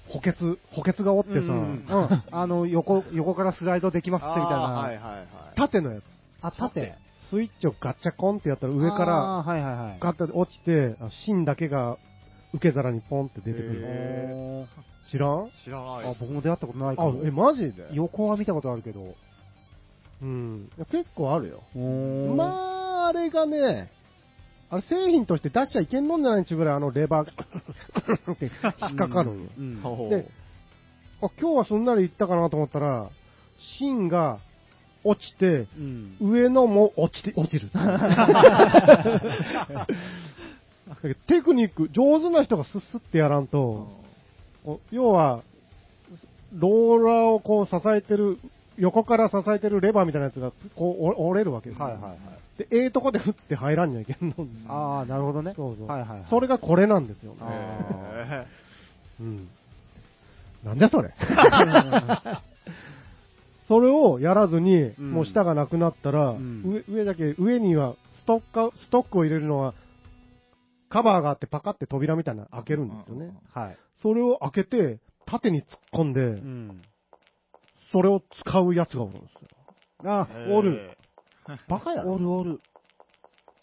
[0.09, 0.35] 補欠、
[0.71, 4.59] 補欠がおってさ、うんうんあの、横、横からスライドできますってみたいな。
[4.59, 5.27] はいはいはい。
[5.55, 6.03] 縦のやつ。
[6.41, 6.95] あ、縦。
[7.29, 9.97] スイッチをガチャコンってやったら上からはいはいはい。
[9.99, 11.97] ガッて落ちて、あ芯だけが
[12.53, 14.67] 受け皿にポンって出てくる。
[15.11, 15.49] 知らん？
[15.65, 17.89] 知らないーあ、僕も出会ったことないかあも。、え、マジで？
[17.91, 19.15] 横は見たことあるけど。
[20.21, 20.69] うん。
[20.89, 21.63] 結構あるよ。
[22.35, 22.43] まま
[23.05, 23.91] あ、あれがね、
[24.69, 27.31] あれ製品として出しちゃいけんのんじゃないんちゅうぐらいあのレバーが
[28.33, 28.51] って引
[28.89, 29.49] っかかるんよ。
[29.57, 29.79] うん。
[29.81, 30.27] ほうで
[31.21, 33.09] あ今日はすんなりいったかなと思ったら、
[33.79, 34.39] 芯が
[35.03, 36.17] 落ちて、うん。
[36.19, 37.69] 上のも落ちて、落ちる。
[41.27, 43.87] テクニック、上手な人がスッスってやらんと、
[44.63, 45.41] お要は、
[46.53, 48.37] ローラーをこう支えてる、
[48.77, 52.19] 横から支えてるレバーみたいなやつがこうお折れるわけですよはいはいはい。
[52.57, 54.35] で、ええとこで振って入らんにはいけんの。
[54.67, 55.53] ああ、なるほどね。
[55.55, 55.87] そうそう。
[55.87, 56.25] はいはいはい。
[56.29, 57.39] それがこれなんですよね。
[59.19, 59.47] うん。
[60.63, 61.13] なんじゃそれ。
[63.67, 69.73] それをやらずに、うんもう下がなくなったら、うん上上だけ、上にはストック、ストックを入れるのは、
[70.89, 73.33] カバーがあってパカって扉みたいなの開けるんですよね。
[73.53, 73.77] はい。
[74.01, 76.81] それを開けて、縦に突っ込んで、うん。
[77.91, 79.49] それを使うやつがおるんですよ。
[80.05, 80.97] あーおる。
[81.67, 82.59] バカやろおるおる。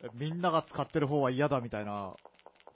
[0.03, 2.15] えみんなが使ってる方は嫌だみたいな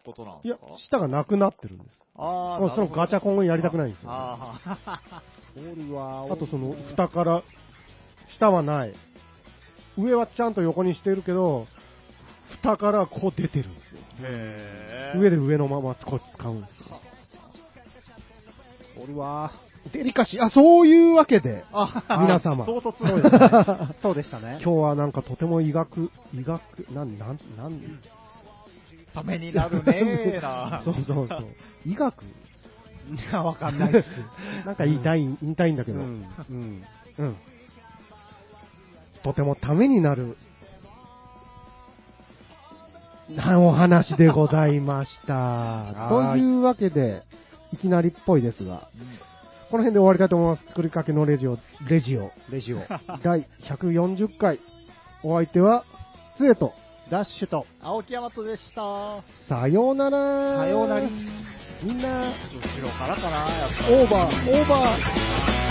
[0.05, 2.03] ことなんいやですか、下がなくなってるんです。
[2.17, 4.11] ああ、もうそのガチャコンをやりたくないんですよ。
[4.11, 5.23] ああ、
[5.57, 6.25] おるわ。
[6.31, 7.43] あとその、蓋から、
[8.37, 8.95] 下はない。
[9.97, 11.67] 上はちゃんと横にしてるけど、
[12.63, 14.01] 蓋からこう出てるんですよ。
[14.23, 15.19] へえ。
[15.19, 17.01] 上で上のままこう使うんですよ。
[19.03, 19.53] おるわ。
[19.93, 23.95] デリカシー、あ、そういうわけで、あ皆様唐突そうですね。
[24.01, 24.59] そうでしたね。
[24.63, 26.63] 今日はなんかとても医学、医学、
[26.93, 27.81] なん、なん、なん、
[29.15, 30.83] ためになるねー な。
[30.85, 31.47] そうそうそう。
[31.87, 32.23] 医学？
[32.23, 32.27] い
[33.33, 34.09] や、わかんないです。
[34.67, 36.21] なんか言いたい、言いたいんだけど、ううん。
[36.51, 36.85] ん。
[37.19, 37.37] うん。
[39.23, 40.37] とてもためになる、
[43.31, 46.09] なお話でございました。
[46.09, 47.25] というわけで、
[47.73, 48.89] いきなりっぽいですが、
[49.71, 50.69] この辺で終わりたいと思います。
[50.69, 52.79] 作りかけのレジオ、レジオ、レジオ。
[53.23, 54.61] 第140回。
[55.23, 55.85] お相手は、
[56.39, 56.73] つえと、
[57.11, 57.67] ダッシュと。
[57.83, 59.23] 青木山とでした。
[59.47, 60.59] さようなら。
[60.59, 61.09] さようなり。
[61.83, 63.89] みんな、後ろからかな、やっぱ。
[63.91, 65.68] オーバー、オーバー。